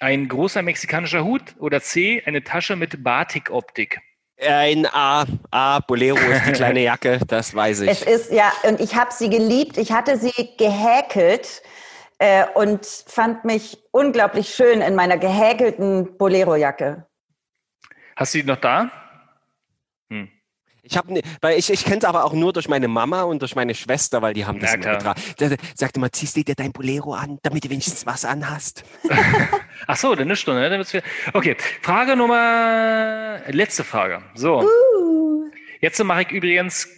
[0.00, 1.54] ein großer mexikanischer Hut.
[1.60, 4.00] Oder C, eine Tasche mit Batik-Optik.
[4.44, 8.08] Ein A, A, Bolero ist die kleine Jacke, das weiß Es ich.
[8.08, 9.78] ist, ja, und ich habe sie geliebt.
[9.78, 11.62] Ich hatte sie gehäkelt
[12.18, 17.06] äh, und fand mich unglaublich schön in meiner gehäkelten Bolero-Jacke.
[18.16, 18.90] Hast du die noch da?
[20.10, 20.28] Hm.
[20.82, 23.42] Ich habe, ne, weil ich, ich kenne es aber auch nur durch meine Mama und
[23.42, 25.20] durch meine Schwester, weil die haben das Na immer getragen.
[25.36, 28.84] Da, da, sagte mal, ziehst du dir dein Bolero an, damit du wenigstens was anhast.
[29.86, 30.62] Ach so, dann ist Stunde.
[30.62, 30.70] Ne?
[30.70, 31.02] Dann wieder-
[31.34, 34.22] Okay, Frage Nummer, letzte Frage.
[34.34, 34.68] So,
[35.80, 36.88] jetzt mache ich übrigens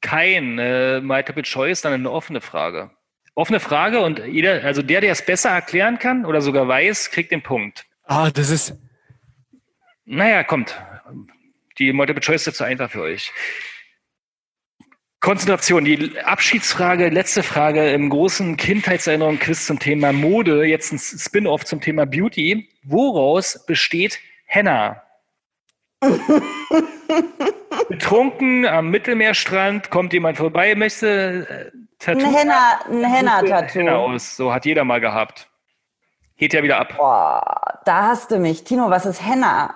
[0.00, 2.90] kein äh, Multiple Choice, sondern eine offene Frage.
[3.34, 7.32] Offene Frage und jeder, also der, der es besser erklären kann oder sogar weiß, kriegt
[7.32, 7.84] den Punkt.
[8.04, 8.74] Ah, das ist.
[10.04, 10.80] Naja, kommt.
[11.78, 13.32] Die Multiple Choice ist zu einfach für euch.
[15.24, 21.80] Konzentration, die Abschiedsfrage, letzte Frage im großen Kindheitserinnerung-Quiz zum Thema Mode, jetzt ein Spin-off zum
[21.80, 22.68] Thema Beauty.
[22.82, 25.02] Woraus besteht Henna?
[27.88, 32.20] Betrunken am Mittelmeerstrand, kommt jemand vorbei, möchte äh, Tattoo.
[32.26, 33.08] Ein Henna, Henna
[33.40, 33.88] Henna-Tattoo.
[33.88, 34.36] aus.
[34.36, 35.48] So hat jeder mal gehabt.
[36.36, 36.94] Geht ja wieder ab.
[36.96, 38.64] Boah, da hast du mich.
[38.64, 39.74] Tino, was ist Henna?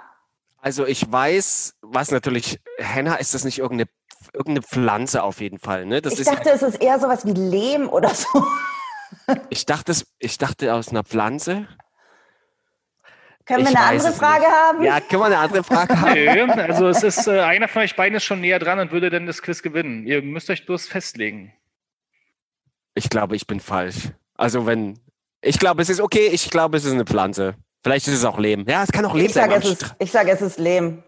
[0.61, 3.89] Also ich weiß, was natürlich, Henna ist das nicht irgendeine,
[4.33, 5.87] irgendeine Pflanze auf jeden Fall.
[5.87, 6.03] Ne?
[6.03, 8.45] Das Ich ist, dachte, es ist eher sowas wie Lehm oder so.
[9.51, 11.69] ich, dachte, es- ich dachte aus einer Pflanze.
[13.47, 14.51] Können wir Ich eine weiß andere Frage nicht.
[14.51, 14.85] haben?
[14.85, 16.13] Ja, können wir eine andere Frage haben?
[16.15, 19.09] Nö, also es ist, äh, einer von euch beiden ist schon näher dran und würde
[19.11, 20.07] dann das Quiz gewinnen.
[20.07, 21.53] Ihr müsst euch bloß festlegen.
[22.99, 24.11] Ich glaube, ich bin falsch.
[24.35, 24.99] Also wenn,
[25.41, 27.55] ich glaube, es ist okay, ich glaube, es ist eine Pflanze.
[27.85, 28.65] Vielleicht ist es auch Lehm.
[28.69, 29.49] Ja, es kann auch Lehm Ich sein.
[29.49, 31.05] sage, es ist, ich sag, es ist Lehm.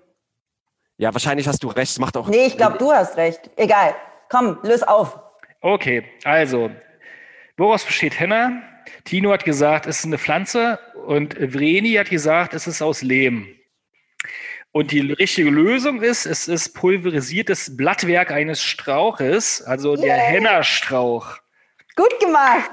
[0.99, 1.91] Ja, wahrscheinlich hast du recht.
[1.91, 2.28] Es macht auch.
[2.28, 3.51] Nee, ich glaube, du hast recht.
[3.57, 3.97] Egal.
[4.28, 5.18] Komm, löse auf.
[5.62, 6.70] Okay, also,
[7.57, 8.62] woraus besteht Henna?
[9.05, 13.49] Tino hat gesagt, es ist eine Pflanze und Vreni hat gesagt, es ist aus Lehm.
[14.70, 20.26] Und die richtige Lösung ist, es ist pulverisiertes Blattwerk eines Strauches, also der Yay.
[20.34, 21.38] Henna-Strauch.
[21.97, 22.70] Gut gemacht.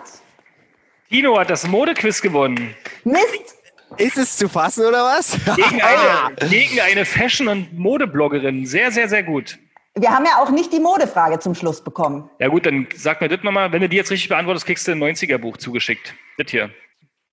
[1.09, 2.75] Tino hat das Modequiz gewonnen.
[3.03, 3.55] Mist.
[3.97, 5.37] Ist es zu fassen oder was?
[5.55, 8.65] Gegen eine, gegen eine Fashion- und Modebloggerin.
[8.65, 9.57] Sehr, sehr, sehr gut.
[9.95, 12.29] Wir haben ja auch nicht die Modefrage zum Schluss bekommen.
[12.39, 13.71] Ja gut, dann sag mir das nochmal.
[13.71, 16.13] Wenn du die jetzt richtig beantwortest, kriegst du ein 90er-Buch zugeschickt.
[16.37, 16.69] Das hier.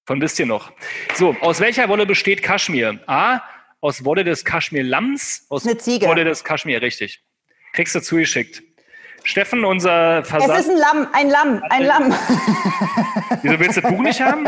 [0.07, 0.73] Von wisst ihr noch.
[1.15, 3.01] So, aus welcher Wolle besteht Kaschmir?
[3.07, 3.41] A,
[3.81, 5.47] aus Wolle des Kaschmir-Lamms.
[5.51, 6.07] Aus Eine Ziege.
[6.07, 7.23] Wolle des Kaschmir, richtig.
[7.73, 8.63] Kriegst du zugeschickt.
[9.25, 10.69] Steffen, unser Es ist Versand...
[10.71, 12.15] ein Lamm, ein Lamm, ein Lamm.
[13.43, 14.47] Wieso willst du das Buch nicht haben?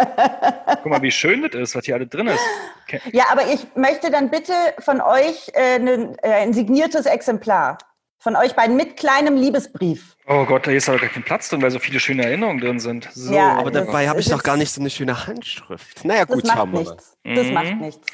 [0.82, 2.40] Guck mal, wie schön das ist, was hier alles drin ist.
[2.86, 3.00] Okay.
[3.12, 7.78] Ja, aber ich möchte dann bitte von euch äh, ne, äh, ein signiertes Exemplar.
[8.18, 10.16] Von euch beiden mit kleinem Liebesbrief.
[10.26, 12.80] Oh Gott, da ist aber gar kein Platz drin, weil so viele schöne Erinnerungen drin
[12.80, 13.08] sind.
[13.12, 16.04] So, Ja, Aber Das dabei habe ich doch gar nicht so eine schöne Handschrift.
[16.04, 16.90] Naja, Das gut, macht schauen wir mal.
[16.90, 17.16] nichts.
[17.24, 17.52] Das Mhm.
[17.52, 18.06] macht nichts.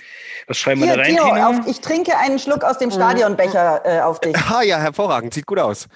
[0.48, 1.46] was schreiben wir Hier, da rein, Tino, Tino?
[1.60, 4.36] auf, ich trinke einen Schluck aus dem Stadionbecher äh, auf dich.
[4.52, 5.86] Ah ja, hervorragend, sieht gut aus.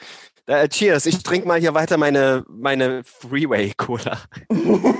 [0.46, 4.18] Äh, cheers, ich trinke mal hier weiter meine, meine Freeway-Cola.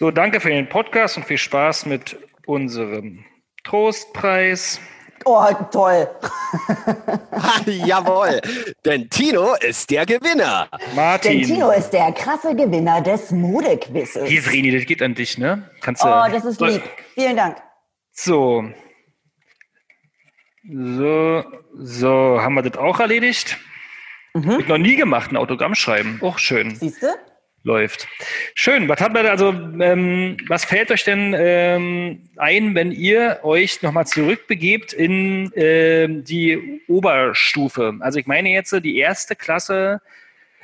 [0.00, 2.16] So, danke für den Podcast und viel Spaß mit
[2.46, 3.22] unserem
[3.64, 4.80] Trostpreis.
[5.26, 6.08] Oh, toll.
[7.66, 8.40] Jawohl,
[8.86, 10.70] denn Tino ist der Gewinner.
[10.94, 11.40] Martin.
[11.40, 14.26] Denn Tino ist der krasse Gewinner des Modequizzes.
[14.26, 15.68] Hier, Vreni, das geht an dich, ne?
[15.82, 16.08] Kannst du.
[16.08, 16.82] Oh, das ist lieb.
[17.12, 17.58] Vielen Dank.
[18.12, 18.64] So.
[20.72, 21.44] So,
[21.74, 23.58] so, haben wir das auch erledigt?
[24.34, 24.52] Mhm.
[24.52, 26.18] Hab ich noch nie gemacht, ein Autogramm schreiben.
[26.22, 26.76] Auch schön.
[26.76, 27.08] Siehst du?
[27.62, 28.08] Läuft.
[28.54, 28.88] Schön.
[28.88, 33.82] Was hat man da, also, ähm, was fällt euch denn ähm, ein, wenn ihr euch
[33.82, 37.94] nochmal zurückbegebt in ähm, die Oberstufe?
[38.00, 40.00] Also ich meine jetzt die erste Klasse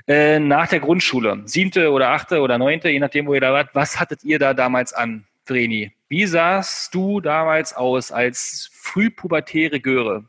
[0.09, 3.70] äh, nach der Grundschule, siebte oder achte oder neunte, je nachdem, wo ihr da wart.
[3.74, 5.95] Was hattet ihr da damals an, Vreni?
[6.09, 10.24] Wie sahst du damals aus als frühpubertäre Göre?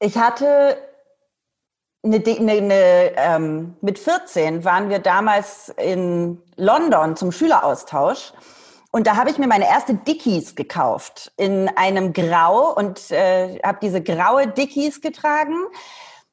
[0.00, 0.76] Ich hatte
[2.02, 8.32] eine, eine, eine ähm, mit 14 waren wir damals in London zum Schüleraustausch.
[8.90, 13.78] Und da habe ich mir meine erste Dickies gekauft in einem Grau und äh, habe
[13.82, 15.54] diese graue Dickies getragen.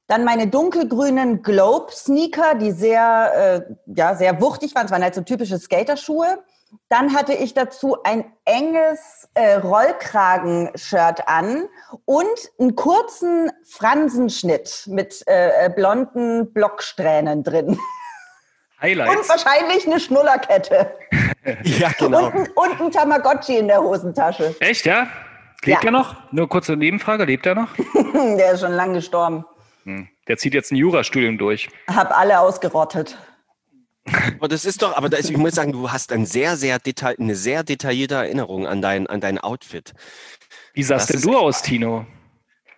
[0.07, 4.86] Dann meine dunkelgrünen Globe-Sneaker, die sehr, äh, ja, sehr wuchtig waren.
[4.86, 6.43] Es waren halt so typische Skaterschuhe.
[6.89, 11.67] Dann hatte ich dazu ein enges äh, Rollkragen-Shirt an
[12.05, 12.28] und
[12.59, 17.67] einen kurzen Fransenschnitt mit äh, äh, blonden Blocksträhnen drin.
[17.69, 17.80] Und
[18.82, 19.30] Highlights.
[19.30, 20.91] wahrscheinlich eine Schnullerkette.
[21.63, 22.28] Ja, genau.
[22.28, 24.55] Und, ein, und ein Tamagotchi in der Hosentasche.
[24.61, 25.07] Echt, ja?
[25.65, 25.89] Lebt Ja.
[25.89, 26.15] er noch?
[26.32, 27.67] Nur kurze Nebenfrage, lebt er noch?
[28.13, 29.43] Der ist schon lang gestorben.
[29.84, 30.07] Hm.
[30.30, 31.69] Der zieht jetzt ein Jurastudium durch.
[31.93, 33.17] Hab alle ausgerottet.
[34.38, 37.16] Aber das ist doch, aber das, ich muss sagen, du hast ein sehr, sehr detail,
[37.20, 39.93] eine sehr detaillierte Erinnerung an dein, an dein Outfit.
[40.74, 42.06] Wie sahst Das denn ist du aus, Tino?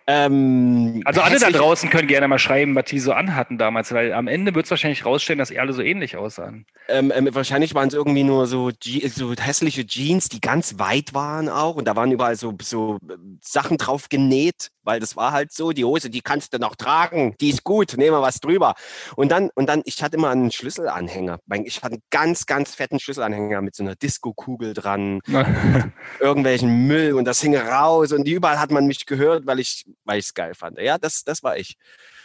[0.08, 4.12] Ähm, Also alle da draußen können gerne mal schreiben, was die so anhatten damals, weil
[4.12, 6.64] am Ende wird es wahrscheinlich rausstellen, dass ihr alle so ähnlich aussahen.
[6.88, 11.48] Ähm, ähm, wahrscheinlich waren es irgendwie nur so, so hässliche Jeans, die ganz weit waren
[11.48, 11.74] auch.
[11.74, 15.72] Und da waren überall so, so äh, Sachen drauf genäht, weil das war halt so,
[15.72, 18.74] die Hose, die kannst du noch tragen, die ist gut, nehmen wir was drüber.
[19.16, 21.40] Und dann, und dann, ich hatte immer einen Schlüsselanhänger.
[21.64, 25.20] Ich hatte einen ganz, ganz fetten Schlüsselanhänger mit so einer Disco-Kugel dran,
[26.20, 30.18] irgendwelchen Müll und das hing raus und überall hat man mich gehört, weil ich weil
[30.18, 30.78] ich es geil fand.
[30.78, 31.76] Ja, das, das war ich.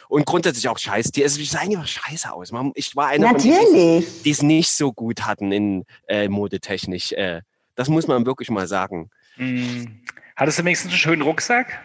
[0.07, 1.11] Und grundsätzlich auch scheiße.
[1.13, 2.51] Die, also, ich sah immer scheiße aus.
[2.51, 4.05] Man- Ich war einer Natürlich.
[4.23, 7.13] die es nicht so gut hatten in äh, modetechnisch.
[7.13, 7.41] Äh,
[7.75, 9.09] das muss man wirklich mal sagen.
[9.35, 10.01] Hm.
[10.35, 11.79] Hattest du wenigstens einen schönen Rucksack?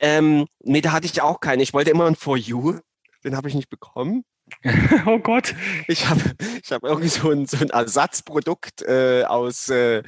[0.00, 1.60] Ähm, nee, da hatte ich auch keinen.
[1.60, 2.78] Ich wollte immer einen For You.
[3.22, 4.24] Den habe ich nicht bekommen.
[5.06, 5.54] oh Gott.
[5.86, 6.20] Ich habe
[6.62, 10.02] ich hab irgendwie so ein, so ein Ersatzprodukt äh, aus, äh,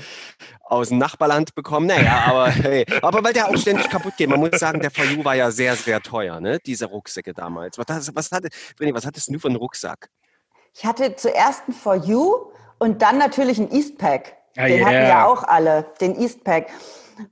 [0.63, 1.87] aus dem Nachbarland bekommen.
[1.87, 4.29] Naja, aber hey, aber weil der auch ständig kaputt geht.
[4.29, 6.59] Man muss sagen, der For You war ja sehr, sehr teuer, ne?
[6.65, 7.79] Diese Rucksäcke damals.
[7.79, 10.09] Was, hast- was, hatte, was hattest du für einen Rucksack?
[10.75, 14.37] Ich hatte zuerst ein For You und dann natürlich ein Eastpack.
[14.57, 15.09] Ah, den hatten yeah.
[15.09, 16.67] ja auch alle, den Eastpack.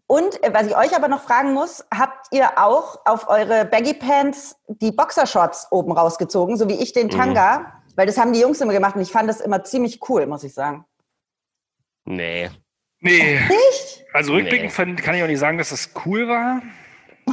[0.07, 3.95] Und äh, was ich euch aber noch fragen muss, habt ihr auch auf eure Baggy
[3.95, 7.73] Pants die Boxershorts oben rausgezogen, so wie ich den Tanga?
[7.97, 10.45] Weil das haben die Jungs immer gemacht und ich fand das immer ziemlich cool, muss
[10.45, 10.85] ich sagen.
[12.05, 12.51] Nee.
[13.01, 13.41] Nee.
[13.49, 14.05] Nicht?
[14.13, 16.63] Also rückblickend fand- kann ich auch nicht sagen, dass das cool war.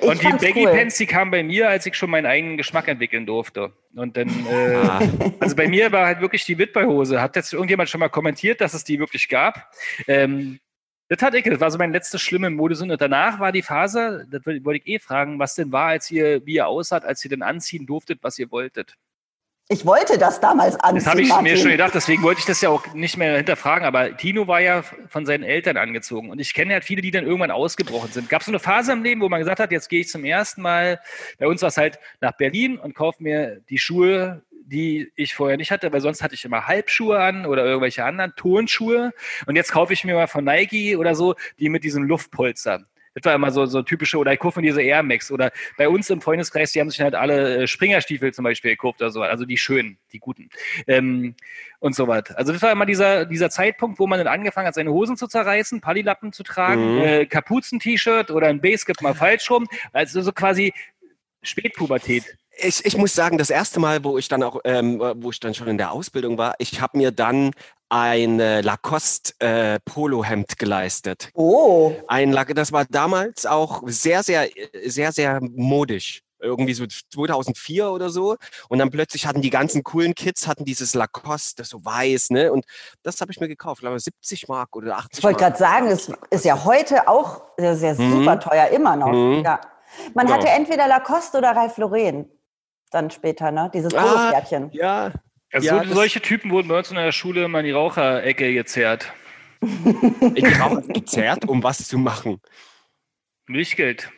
[0.00, 0.72] Ich Und die Baggy cool.
[0.72, 3.72] Pants, die kamen bei mir, als ich schon meinen eigenen Geschmack entwickeln durfte.
[3.96, 5.00] Und dann, äh, Ah.
[5.40, 7.20] also bei mir war halt wirklich die Witbei-Hose.
[7.22, 9.72] Hat jetzt irgendjemand schon mal kommentiert, dass es die wirklich gab?
[10.06, 10.60] Ähm,
[11.08, 12.94] das hatte ich, das war so mein letztes schlimme Modesünde.
[12.94, 16.44] Und danach war die Phase, das wollte ich eh fragen, was denn war, als ihr,
[16.44, 18.94] wie ihr aussah, als ihr denn anziehen durftet, was ihr wolltet.
[19.70, 21.04] Ich wollte das damals anziehen.
[21.04, 21.56] Das habe ich mir Martin.
[21.58, 23.86] schon gedacht, deswegen wollte ich das ja auch nicht mehr hinterfragen.
[23.86, 26.30] Aber Tino war ja von seinen Eltern angezogen.
[26.30, 28.30] Und ich kenne ja viele, die dann irgendwann ausgebrochen sind.
[28.30, 30.24] Gab es so eine Phase im Leben, wo man gesagt hat, jetzt gehe ich zum
[30.24, 31.00] ersten Mal,
[31.38, 35.56] bei uns war es halt nach Berlin und kaufe mir die Schuhe, die ich vorher
[35.56, 39.12] nicht hatte, weil sonst hatte ich immer Halbschuhe an oder irgendwelche anderen Turnschuhe.
[39.46, 42.84] Und jetzt kaufe ich mir mal von Nike oder so, die mit diesem Luftpolster.
[43.14, 45.32] Das war immer so, so typische, oder ich kaufe mir diese Air Max.
[45.32, 49.00] Oder bei uns im Freundeskreis, die haben sich halt alle äh, Springerstiefel zum Beispiel gekauft
[49.00, 49.22] oder so.
[49.22, 50.50] Also die schönen, die guten.
[50.86, 51.34] Ähm,
[51.80, 52.30] und so was.
[52.32, 55.26] Also das war immer dieser, dieser Zeitpunkt, wo man dann angefangen hat, seine Hosen zu
[55.26, 57.00] zerreißen, Pallilappen zu tragen, Mhm.
[57.00, 59.66] äh, Kapuzen-T-Shirt oder ein Basecap mal falsch rum.
[59.92, 60.72] Also so quasi
[61.42, 62.36] Spätpubertät.
[62.60, 65.54] Ich, ich muss sagen, das erste Mal, wo ich dann auch, ähm, wo ich dann
[65.54, 67.52] schon in der Ausbildung war, ich habe mir dann
[67.88, 71.30] ein äh, Lacoste äh, Polohemd geleistet.
[71.34, 74.48] Oh, Ein Lac das war damals auch sehr, sehr,
[74.84, 76.22] sehr, sehr modisch.
[76.40, 78.36] Irgendwie so 2004 oder so.
[78.68, 82.52] Und dann plötzlich hatten die ganzen coolen Kids hatten dieses Lacoste, das so weiß, ne?
[82.52, 82.64] Und
[83.02, 85.86] das habe ich mir gekauft, glaube ich, 70 Mark oder 80 ich wollte gerade sagen,
[85.88, 88.12] es ist ja heute auch sehr, sehr Mhm.
[88.18, 89.12] super teuer, immer noch.
[89.12, 89.42] Mhm.
[89.44, 89.60] Ja.
[90.14, 90.38] Man Genau.
[90.38, 92.30] hatte entweder Lacoste oder Ralph Lauren
[92.90, 93.70] dann später, ne?
[93.72, 94.32] Dieses Ah.
[94.72, 95.12] Ja,
[95.52, 97.72] Also Ja, so, das- solche Typen wurden bei uns in der Schule immer in die
[97.72, 99.12] Raucherecke gezerrt.
[99.60, 102.40] In die Rauch gezerrt, um was zu machen.
[103.46, 104.10] Milchgeld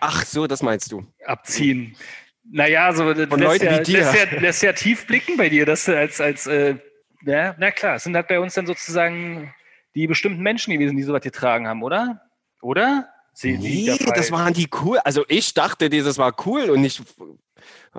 [0.00, 1.06] Ach so, das meinst du.
[1.24, 1.96] abziehen.
[2.44, 3.98] Naja, so das Von lässt, Leuten ja, wie dir.
[3.98, 6.76] lässt, ja, lässt ja tief blicken bei dir, dass du als, als äh,
[7.24, 9.52] ja, na klar, es sind halt bei uns dann sozusagen
[9.94, 12.20] die bestimmten Menschen gewesen, die sowas getragen haben, oder?
[12.60, 13.08] Oder?
[13.32, 14.98] Sie, Nee, das waren die cool.
[14.98, 17.00] Also ich dachte, dieses war cool und ich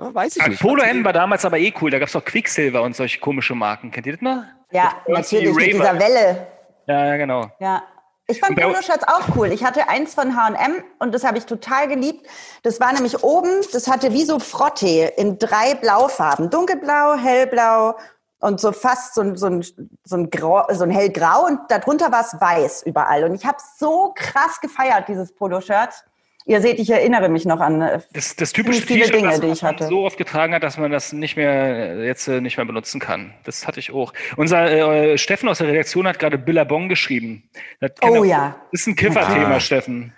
[0.02, 0.60] ja, weiß ich nicht.
[0.60, 1.90] Polohemden war damals aber eh cool.
[1.90, 3.90] Da gab es auch Quicksilver und solche komische Marken.
[3.90, 4.42] Kennt ihr das noch?
[4.70, 6.46] Ja, Das natürlich, mit dieser Welle.
[6.86, 7.50] Ja, ja, genau.
[7.60, 7.82] Ja.
[8.30, 9.50] Ich fand Poloshirts auch cool.
[9.52, 12.26] Ich hatte eins von H&M und das habe ich total geliebt.
[12.62, 16.50] Das war nämlich oben, das hatte wie so Frottee in drei Blaufarben.
[16.50, 17.96] Dunkelblau, hellblau
[18.40, 19.62] und so fast so, ein- so, ein,
[20.04, 23.24] so, ein, Grau, so ein hellgrau und darunter war es weiß überall.
[23.24, 26.04] Und ich habe so krass gefeiert, dieses Poloshirt.
[26.48, 29.48] Ihr seht, ich erinnere mich noch an äh, Das, das typische viele Dinge, das die
[29.48, 29.86] ich man hatte.
[29.86, 31.52] so oft getragen hat, dass man das nicht mehr
[31.98, 33.34] äh, jetzt äh, nicht mehr benutzen kann.
[33.44, 34.14] Das hatte ich auch.
[34.36, 34.70] Unser
[35.12, 37.50] äh, Steffen aus der Redaktion hat gerade Billabong geschrieben.
[37.80, 38.56] Das Oh auch- ja.
[38.72, 39.60] Das ist ein Kiffer-Thema, Ah.
[39.60, 40.14] Steffen.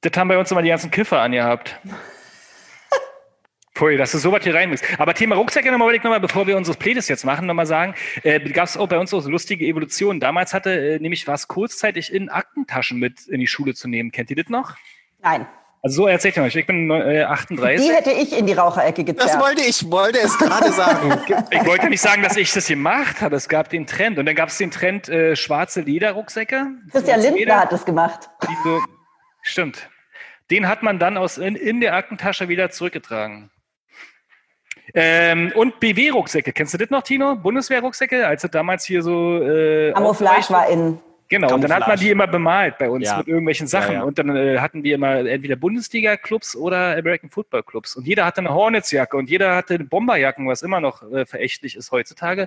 [0.00, 1.78] Das haben bei uns immer die ganzen Kiffer angehabt.
[3.74, 4.84] Pui, dass du sowas hier reinmixst.
[4.98, 8.40] Aber Thema Rucksäcke nochmal, ich nochmal, bevor wir unsere Playlist jetzt machen, nochmal sagen, äh,
[8.50, 10.18] gab es auch bei uns auch so lustige Evolutionen.
[10.18, 14.12] Damals hatte, äh, nämlich war es kurzzeitig in Aktentaschen mit in die Schule zu nehmen.
[14.12, 14.76] Kennt ihr das noch?
[15.20, 15.46] Nein,
[15.82, 16.54] Also so erzählt ihr euch.
[16.56, 17.86] Ich bin äh, 38.
[17.86, 19.42] die hätte ich in die Raucherecke Das gezerrt.
[19.42, 21.20] wollte ich, wollte es gerade sagen.
[21.50, 23.36] Ich wollte nicht sagen, dass ich das gemacht habe.
[23.36, 24.18] Es gab den Trend.
[24.18, 26.66] Und dann gab es den Trend äh, schwarze Lederrucksäcke.
[26.90, 28.28] Christian Lindner hat es gemacht.
[28.64, 28.80] so,
[29.42, 29.88] stimmt.
[30.50, 33.50] Den hat man dann aus in, in der Aktentasche wieder zurückgetragen.
[34.94, 36.52] Ähm, und BW-Rucksäcke.
[36.52, 37.34] Kennst du das noch, Tino?
[37.36, 38.26] Bundeswehr-Rucksäcke?
[38.26, 39.42] Als es damals hier so.
[39.42, 41.00] Äh, Camouflage war in.
[41.28, 43.18] Genau, und dann hat man die immer bemalt bei uns Ja.
[43.18, 43.94] mit irgendwelchen Sachen.
[43.94, 44.04] Ja, ja.
[44.04, 47.96] Und dann äh, hatten wir immer entweder Bundesliga-Clubs oder American Football-Clubs.
[47.96, 51.90] Und jeder hatte eine Hornets-Jacke und jeder hatte Bomberjacken, was immer noch äh, verächtlich ist
[51.90, 52.46] heutzutage.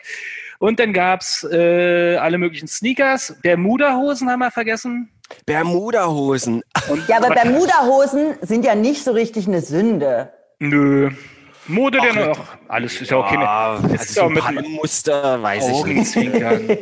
[0.60, 3.36] Und dann gab's äh, alle möglichen Sneakers.
[3.42, 5.12] Bermuda-Hosen haben wir vergessen.
[5.46, 6.64] Bermuda-Hosen.
[7.08, 10.32] Ja, aber Bermuda-Hosen sind ja nicht so richtig eine Sünde.
[10.60, 11.12] Nö.
[11.70, 12.46] Mode denn Ach, auch.
[12.68, 13.38] Alles ist ja okay.
[13.38, 15.80] Ah, Jetzt also ist so mit Palmmuster, weiß ich nicht.
[15.86, 16.78] Augenzwinkern.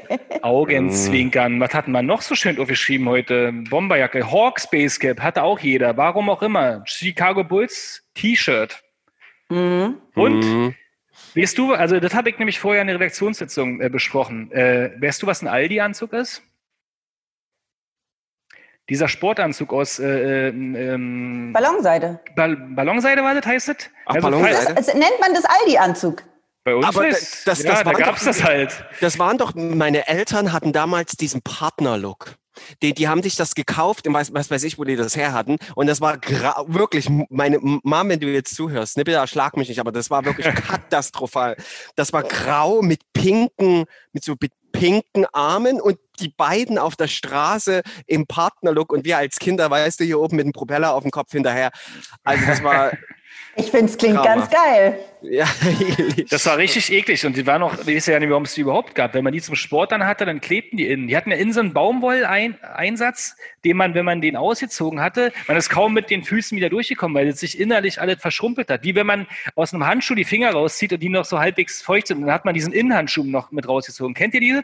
[0.42, 1.60] Augenzwinkern.
[1.60, 3.52] Was hatten wir noch so schön aufgeschrieben heute?
[3.68, 4.30] Bomberjacke.
[4.30, 5.96] Hawks Base Cap hatte auch jeder.
[5.96, 6.82] Warum auch immer.
[6.86, 8.82] Chicago Bulls T-Shirt.
[9.48, 9.96] Mhm.
[10.14, 10.74] Und Mhm.
[11.34, 14.50] weißt du, also das habe ich nämlich vorher in der Redaktionssitzung äh, besprochen.
[14.52, 16.42] Äh, weißt du, was ein Aldi-Anzug ist?
[18.90, 22.20] Dieser Sportanzug aus äh, ähm, ähm, Ballonseide.
[22.36, 23.76] Ball Ballonseide war das, heißt es?
[24.04, 24.56] Ach, Also, Ballonseide?
[24.74, 26.24] falls- Das nennt man das Aldi-Anzug.
[26.64, 27.14] Bei uns Aber nicht.
[27.14, 28.84] das- das- ja, das da gab's doch- das halt.
[29.00, 32.34] Das waren doch, meine Eltern hatten damals diesen Partner-Look.
[32.82, 35.56] Die, die haben sich das gekauft, was, was weiß ich, wo die das her hatten.
[35.76, 36.18] Und das war
[36.66, 40.24] wirklich, meine Mom, wenn du jetzt zuhörst, ne, bitte schlag mich nicht, aber das war
[40.26, 40.46] wirklich
[40.90, 41.56] katastrophal.
[41.96, 47.08] Das war grau mit pinken, mit so mit pinken Armen und die beiden auf der
[47.08, 51.02] Straße im Partnerlook und wir als Kinder, weißt du, hier oben mit dem Propeller auf
[51.02, 51.70] dem Kopf hinterher.
[52.24, 52.92] Also das war,
[53.56, 54.34] Ich finde, es klingt Trauma.
[54.34, 54.98] ganz geil.
[55.22, 55.44] ja,
[56.30, 58.60] Das war richtig eklig und die waren auch, ich weiß ja nicht, warum es die
[58.60, 59.14] überhaupt gab.
[59.14, 61.08] Wenn man die zum Sport dann hatte, dann klebten die innen.
[61.08, 65.56] Die hatten ja innen so einen Baumwolleinsatz, den man, wenn man den ausgezogen hatte, man
[65.56, 68.84] ist kaum mit den Füßen wieder durchgekommen, weil es sich innerlich alles verschrumpelt hat.
[68.84, 72.06] Wie wenn man aus einem Handschuh die Finger rauszieht und die noch so halbwegs feucht
[72.06, 72.18] sind.
[72.18, 74.14] Und dann hat man diesen Innenhandschuh noch mit rausgezogen.
[74.14, 74.62] Kennt ihr dieses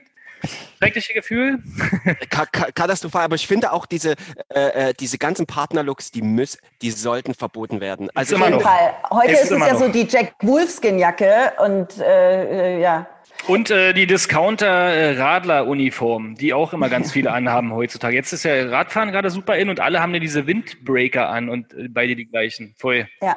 [0.78, 1.58] schreckliche Gefühl?
[2.30, 4.14] Ka ka katastrophal, aber ich finde auch diese,
[4.52, 8.10] äh, äh, diese ganzen Partnerlooks, die müssen, die sollten verboten werden.
[8.14, 8.62] Also Auf jeden noch.
[8.62, 8.94] Fall.
[9.10, 9.80] Heute Es ist ist es ja noch.
[9.80, 13.06] so die Jack Wolfskin-Jacke und äh, äh, ja.
[13.48, 18.14] Und äh, die Discounter-Radler-Uniform, die auch immer ganz viele anhaben heutzutage.
[18.16, 21.72] Jetzt ist ja Radfahren gerade super in und alle haben ja diese Windbreaker an und
[21.74, 22.74] äh, beide die gleichen.
[22.76, 23.08] Voll.
[23.20, 23.36] Ja.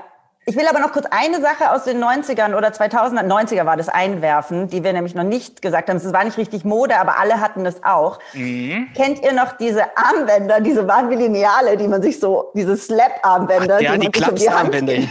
[0.49, 3.87] Ich will aber noch kurz eine Sache aus den 90ern oder 2000er, 90er war das
[3.87, 5.97] einwerfen, die wir nämlich noch nicht gesagt haben.
[5.97, 8.17] Es war nicht richtig Mode, aber alle hatten das auch.
[8.33, 8.87] Mhm.
[8.95, 13.79] Kennt ihr noch diese Armbänder, diese waren wie Lineale, die man sich so, diese Slap-Armbänder,
[13.79, 14.93] ja, die die man sich um Klapsarmbänder.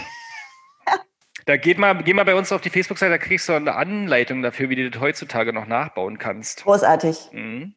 [1.47, 4.43] Da geht mal, geh mal bei uns auf die Facebook-Seite, da kriegst du eine Anleitung
[4.43, 6.64] dafür, wie du das heutzutage noch nachbauen kannst.
[6.64, 7.30] Großartig.
[7.32, 7.74] Mhm.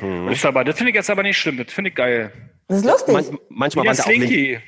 [0.00, 0.28] Mhm.
[0.30, 2.32] Das, aber, das finde ich jetzt aber nicht schlimm, das finde ich geil.
[2.68, 3.12] Das ist lustig.
[3.12, 4.62] Man, manchmal waren das sie auch Link.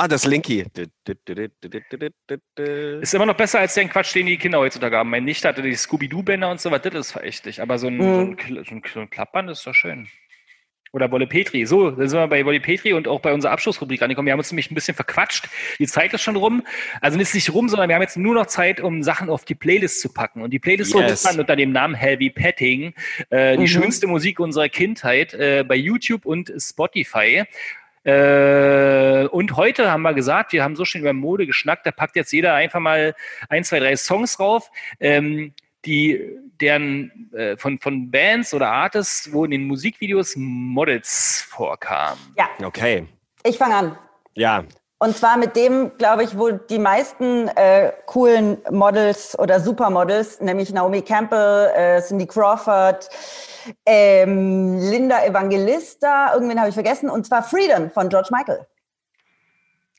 [0.00, 0.64] Ah, das Linky.
[3.00, 5.10] Ist immer noch besser als den Quatsch, den die Kinder heutzutage haben.
[5.10, 7.60] Mein Nichte hatte die Scooby-Doo-Bänder und so was, das ist verächtlich.
[7.60, 8.36] Aber so ein, Mhm.
[8.46, 10.06] so, ein, so, ein, so ein Klappband ist doch schön.
[10.92, 11.66] Oder Wolle Petri.
[11.66, 14.26] So, dann sind wir bei Wolle Petri und auch bei unserer Abschlussrubrik angekommen.
[14.26, 15.48] Wir haben uns nämlich ein bisschen verquatscht.
[15.80, 16.62] Die Zeit ist schon rum.
[17.00, 19.56] Also nicht nicht rum, sondern wir haben jetzt nur noch Zeit, um Sachen auf die
[19.56, 20.42] Playlist zu packen.
[20.42, 21.24] Und die Playlist Yes.
[21.24, 22.94] man unter dem Namen Heavy Petting.
[23.30, 23.66] Äh, die Mhm.
[23.66, 27.44] schönste Musik unserer Kindheit äh, bei YouTube und Spotify.
[28.04, 32.16] Äh, und heute haben wir gesagt, wir haben so schön über Mode geschnackt, da packt
[32.16, 33.14] jetzt jeder einfach mal
[33.48, 34.70] ein, zwei, drei Songs drauf,
[35.00, 35.52] ähm,
[35.84, 36.20] die
[36.60, 42.18] deren äh, von, von Bands oder Artists, wo in den Musikvideos Models vorkamen.
[42.36, 43.06] Ja, Okay.
[43.44, 43.98] ich fange an.
[44.34, 44.64] Ja.
[45.00, 50.72] Und zwar mit dem, glaube ich, wo die meisten äh, coolen Models oder Supermodels, nämlich
[50.72, 53.08] Naomi Campbell, äh, Cindy Crawford,
[53.86, 58.66] ähm, Linda Evangelista, irgendwen habe ich vergessen, und zwar Freedom von George Michael.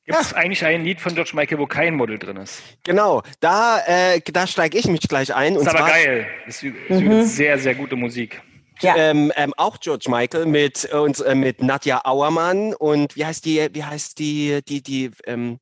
[0.05, 2.61] Gibt es eigentlich ein Lied von George Michael, wo kein Model drin ist?
[2.83, 5.53] Genau, da, äh, da steige ich mich gleich ein.
[5.53, 6.27] Ist und aber zwar geil.
[6.47, 8.41] Ist, ist übrigens sehr, sehr gute Musik.
[8.81, 8.95] Ja.
[8.95, 13.43] Ähm, ähm, auch George Michael mit äh, uns äh, mit Nadja Auermann und wie heißt
[13.45, 15.59] die, wie heißt die, die, die, ähm,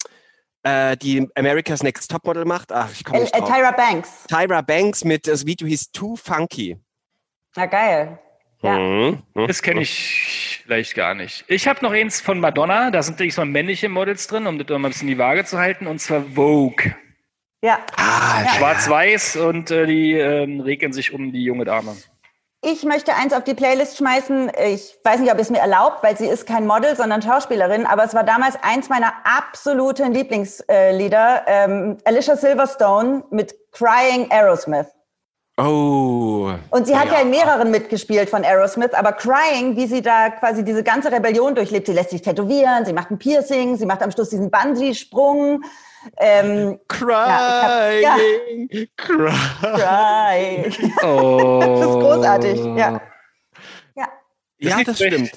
[0.63, 2.71] äh, die America's Next Topmodel macht?
[2.71, 3.49] Ach, ich komme Äh, nicht äh, drauf.
[3.49, 4.09] Tyra Banks.
[4.27, 6.77] Tyra Banks mit das Video hieß Too Funky.
[7.55, 8.19] Na geil.
[8.61, 8.77] Ja.
[8.77, 9.23] Mhm.
[9.33, 9.47] Mhm.
[9.47, 11.45] Das kenne ich vielleicht gar nicht.
[11.47, 12.91] Ich habe noch eins von Madonna.
[12.91, 15.57] Da sind natürlich so männliche Models drin, um das mal ein bisschen die Waage zu
[15.57, 15.87] halten.
[15.87, 16.93] Und zwar Vogue.
[17.63, 17.79] Ja.
[17.95, 18.53] Ah, ja.
[18.53, 21.95] Schwarz-Weiß und äh, die ähm, regeln sich um die junge Dame.
[22.69, 24.51] Ich möchte eins auf die Playlist schmeißen.
[24.67, 27.85] Ich weiß nicht, ob es mir erlaubt, weil sie ist kein Model, sondern Schauspielerin.
[27.85, 31.43] Aber es war damals eins meiner absoluten Lieblingslieder.
[31.47, 34.87] Ähm, Alicia Silverstone mit Crying Aerosmith.
[35.57, 36.51] Oh.
[36.69, 37.13] Und sie hat ja.
[37.13, 37.19] Ja.
[37.21, 41.87] in mehreren mitgespielt von Aerosmith, aber Crying, wie sie da quasi diese ganze Rebellion durchlebt,
[41.87, 45.63] sie lässt sich tätowieren, sie macht ein Piercing, sie macht am Schluss diesen Bungee-Sprung.
[46.17, 48.69] Ähm, Crying.
[48.97, 49.29] Crying.
[49.61, 50.73] Crying.
[51.03, 51.59] Oh.
[51.61, 53.01] Das ist großartig, ja.
[53.95, 54.07] Ja,
[54.59, 55.31] Ja, nicht das stimmt.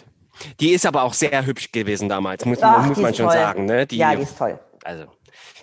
[0.58, 3.34] Die ist aber auch sehr hübsch gewesen damals, muss, Ach, muss man schon toll.
[3.34, 3.66] sagen.
[3.66, 3.86] Ne?
[3.86, 4.58] Die, ja, die ist toll.
[4.84, 5.04] Also,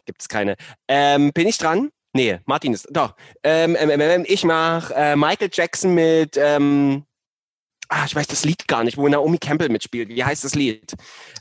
[0.06, 0.56] gibt es keine.
[0.88, 1.90] Ähm, bin ich dran?
[2.14, 2.88] Nee, Martin ist.
[2.92, 3.16] Doch.
[3.44, 6.38] Ähm, ähm, ähm, ähm, ich mach äh, Michael Jackson mit.
[6.38, 7.06] Ähm,
[7.90, 10.10] ah, ich weiß das Lied gar nicht, wo Naomi Campbell mitspielt.
[10.10, 10.94] Wie heißt das Lied?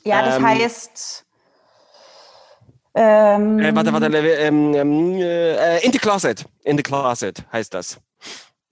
[0.05, 1.26] Ja, das Ähm, heißt.
[2.97, 4.07] Ähm, Äh, warte, warte.
[4.07, 6.45] Ähm, ähm, äh, in the Closet.
[6.65, 8.01] In the Closet heißt das.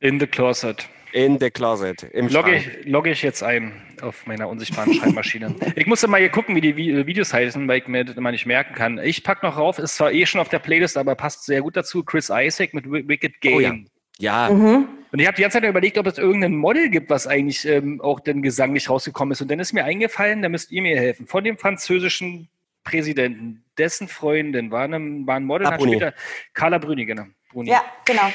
[0.01, 0.89] In the Closet.
[1.13, 2.03] In the Closet.
[2.13, 5.55] Im Logge ich, logge ich jetzt ein auf meiner unsichtbaren Schreibmaschine.
[5.77, 8.33] ich musste mal hier gucken, wie die äh, Videos heißen, weil ich mir das immer
[8.33, 8.99] nicht merken kann.
[8.99, 11.77] Ich pack noch rauf, ist zwar eh schon auf der Playlist, aber passt sehr gut
[11.77, 12.03] dazu.
[12.03, 13.55] Chris Isaac mit Wi- Wicked Game.
[13.55, 13.75] Oh ja.
[14.19, 14.89] Ja, Mhm.
[15.13, 18.01] Und ich habe die ganze Zeit überlegt, ob es irgendein Model gibt, was eigentlich ähm,
[18.01, 19.41] auch den Gesang nicht rausgekommen ist.
[19.43, 21.27] Und dann ist mir eingefallen, da müsst ihr mir helfen.
[21.29, 22.49] Von dem französischen
[22.83, 26.15] Präsidenten, dessen Freundin war, eine, war ein Model, Ah, später
[26.53, 27.25] Carla Bruni, genau.
[27.51, 27.71] Bruni.
[27.71, 28.29] Ja, genau.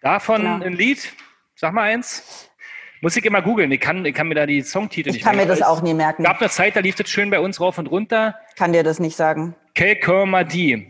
[0.00, 0.64] Davon Genau.
[0.64, 1.12] ein Lied,
[1.54, 2.48] sag mal eins.
[3.00, 5.34] Muss ich immer googeln, ich kann, ich kann mir da die Songtitel Ich nicht kann
[5.36, 5.58] mir merken.
[5.60, 6.22] das auch nie merken.
[6.22, 8.36] gab eine Zeit, da lief das schön bei uns rauf und runter.
[8.56, 9.56] Kann dir das nicht sagen.
[9.76, 10.86] Dit.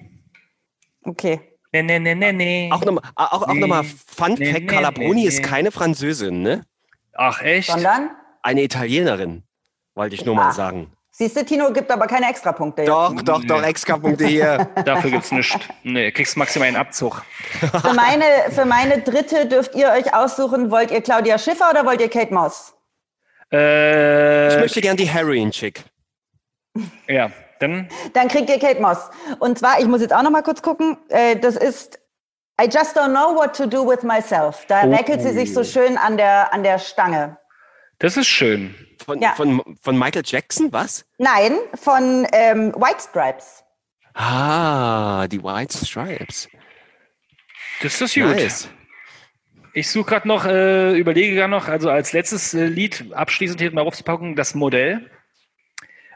[1.04, 1.40] Okay.
[1.74, 2.68] Ne, ne, ne, ne, ne.
[2.70, 3.60] auch nochmal auch, auch Nee.
[3.60, 5.26] noch mal Fun Nee, Fact: nee, Carla nee, Bruni nee.
[5.28, 6.66] ist keine Französin, ne?
[7.14, 7.70] Ach, echt?
[7.70, 8.10] Sondern?
[8.42, 9.42] Eine Italienerin,
[9.94, 10.52] wollte ich nur mal Ah.
[10.52, 10.92] sagen.
[11.22, 12.84] Siehst du, Tino gibt aber keine Extrapunkte.
[12.84, 13.68] Doch, doch, doch, Nee.
[13.68, 14.68] Extra-Punkte hier.
[14.84, 15.56] Dafür gibt's nichts.
[15.84, 17.22] Nee, kriegst maximal einen Abzug.
[17.60, 22.00] Für meine, für meine dritte dürft ihr euch aussuchen, wollt ihr Claudia Schiffer oder wollt
[22.00, 22.74] ihr Kate Moss?
[23.52, 25.84] Äh, Ich möchte gern die Heroin-Chick.
[27.06, 29.08] ja, dann Dann kriegt ihr Kate Moss.
[29.38, 32.00] Und zwar, ich muss jetzt auch noch mal kurz gucken, äh, das ist
[32.60, 34.64] I just don't know what to do with myself.
[34.66, 34.82] Da
[35.20, 35.22] Oh.
[35.22, 37.36] sie sich so schön an der, an der Stange.
[38.02, 38.74] Das ist schön.
[39.04, 39.32] Von, Ja.
[39.34, 41.04] von, von Michael Jackson, was?
[41.18, 43.62] Nein, von ähm, White Stripes.
[44.14, 46.48] Ah, die White Stripes.
[47.80, 48.24] Das ist gut.
[48.24, 48.68] Nice.
[49.72, 53.72] Ich suche gerade noch, äh, überlege gerade noch, also als letztes äh, Lied abschließend hier
[53.72, 55.08] mal raufzupacken, das Modell.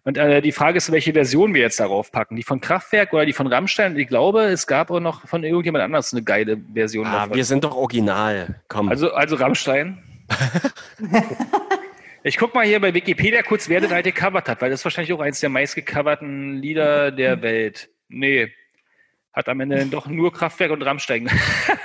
[0.04, 2.36] Und äh, die Frage ist, welche Version wir jetzt darauf packen.
[2.36, 3.92] Die von Kraftwerk oder die von Rammstein?
[3.94, 7.34] Und ich glaube, es gab auch noch von irgendjemand anders eine geile Version Ah, davon.
[7.36, 8.60] wir sind doch original.
[8.68, 8.88] Komm.
[8.88, 10.02] Also, also Rammstein.
[12.22, 14.84] ich guck mal hier bei Wikipedia kurz, wer das halt gecovert hat, weil das ist
[14.84, 17.88] wahrscheinlich auch eins der meistgecoverten Lieder der Welt.
[18.08, 18.52] Nee.
[19.32, 21.28] Hat am Ende dann doch nur Kraftwerk und Rammstein.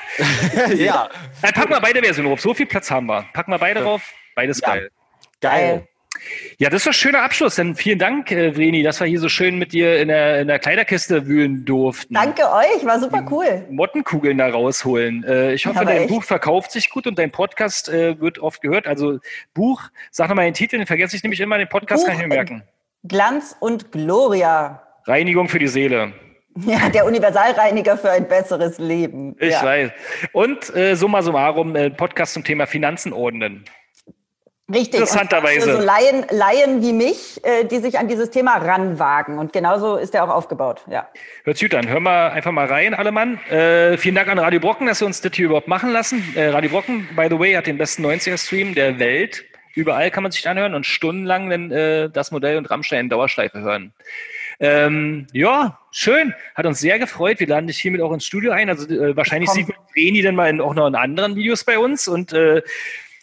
[0.77, 1.09] ja,
[1.41, 2.39] Äh, packen wir beide Versionen drauf.
[2.39, 3.25] So viel Platz haben wir.
[3.33, 4.13] Packen wir beide drauf.
[4.35, 4.67] Beides Ja.
[4.69, 4.91] geil.
[5.41, 5.87] geil.
[6.57, 7.55] Ja, das ist doch ein schöner Abschluss.
[7.55, 10.47] Dann vielen Dank, äh, Vreni, dass wir hier so schön mit dir in der, in
[10.47, 12.13] der Kleiderkiste wühlen durften.
[12.13, 13.65] Danke euch, war super cool.
[13.69, 15.23] Mottenkugeln da rausholen.
[15.23, 16.09] Äh, ich hoffe, Aber dein echt.
[16.09, 18.87] Buch verkauft sich gut und dein Podcast äh, wird oft gehört.
[18.87, 19.19] Also
[19.53, 22.27] Buch, sag nochmal den Titel, den vergesse ich nämlich immer, den Podcast Buch, kann ich
[22.27, 22.63] mir merken.
[23.03, 24.83] Glanz und Gloria.
[25.05, 26.13] Reinigung für die Seele.
[26.65, 29.35] Ja, der Universalreiniger für ein besseres Leben.
[29.39, 29.63] Ich ja.
[29.63, 29.91] weiß.
[30.33, 33.63] Und äh, summa summarum, äh, Podcast zum Thema Finanzen ordnen.
[34.73, 34.99] Richtig.
[34.99, 35.61] Interessanterweise.
[35.61, 39.37] Für so Laien, Laien wie mich, äh, die sich an dieses Thema ranwagen.
[39.37, 40.83] Und genauso ist er auch aufgebaut.
[40.89, 41.07] Ja.
[41.43, 41.87] Hört gut an.
[41.87, 43.39] Hör mal einfach mal rein, alle Mann.
[43.49, 46.23] Äh, vielen Dank an Radio Brocken, dass sie uns das hier überhaupt machen lassen.
[46.35, 49.43] Äh, Radio Brocken, by the way, hat den besten 90er-Stream der Welt.
[49.73, 53.61] Überall kann man sich anhören und stundenlang dann äh, das Modell und Rammstein in Dauerschleife
[53.61, 53.93] hören.
[54.59, 56.33] Ähm, ja, schön.
[56.55, 57.39] Hat uns sehr gefreut.
[57.39, 58.69] Wir laden dich hiermit auch ins Studio ein.
[58.69, 59.57] Also äh, wahrscheinlich Komm.
[59.57, 62.07] sieht man Vreni dann mal in, auch noch in anderen Videos bei uns.
[62.07, 62.61] Und äh,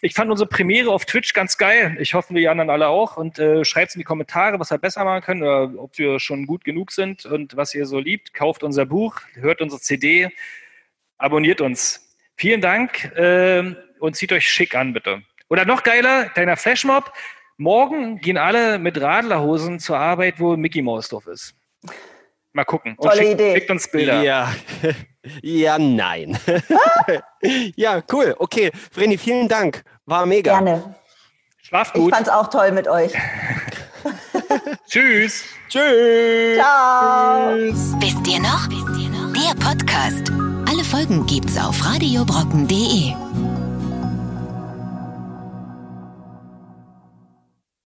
[0.01, 1.97] ich fand unsere Premiere auf Twitch ganz geil.
[1.99, 3.17] Ich hoffe, die anderen alle auch.
[3.17, 6.45] Und äh, schreibt in die Kommentare, was wir besser machen können oder ob wir schon
[6.45, 8.33] gut genug sind und was ihr so liebt.
[8.33, 10.29] Kauft unser Buch, hört unsere CD,
[11.17, 12.15] abonniert uns.
[12.35, 15.21] Vielen Dank ähm, und zieht euch schick an, bitte.
[15.49, 17.11] Oder noch geiler, kleiner Flashmob.
[17.57, 21.55] Morgen gehen alle mit Radlerhosen zur Arbeit, wo Mickey Mouse drauf ist.
[22.53, 22.95] Mal gucken.
[22.97, 23.53] Und Tolle schickt, Idee.
[23.55, 24.21] schickt uns Bilder.
[24.23, 24.51] Ja,
[25.41, 26.37] ja, nein.
[27.75, 28.35] ja, cool.
[28.39, 29.83] Okay, Vreni, vielen Dank.
[30.05, 30.53] War mega.
[30.59, 30.95] Gerne.
[31.61, 32.13] Schlaft Ich gut.
[32.13, 33.11] fand's auch toll mit euch.
[34.89, 35.43] Tschüss.
[35.67, 36.55] Tschüss.
[36.57, 37.51] Ciao.
[37.99, 38.67] Wisst ihr noch?
[38.67, 40.31] Der Podcast.
[40.67, 43.28] Alle Folgen gibt's auf radiobrocken.de.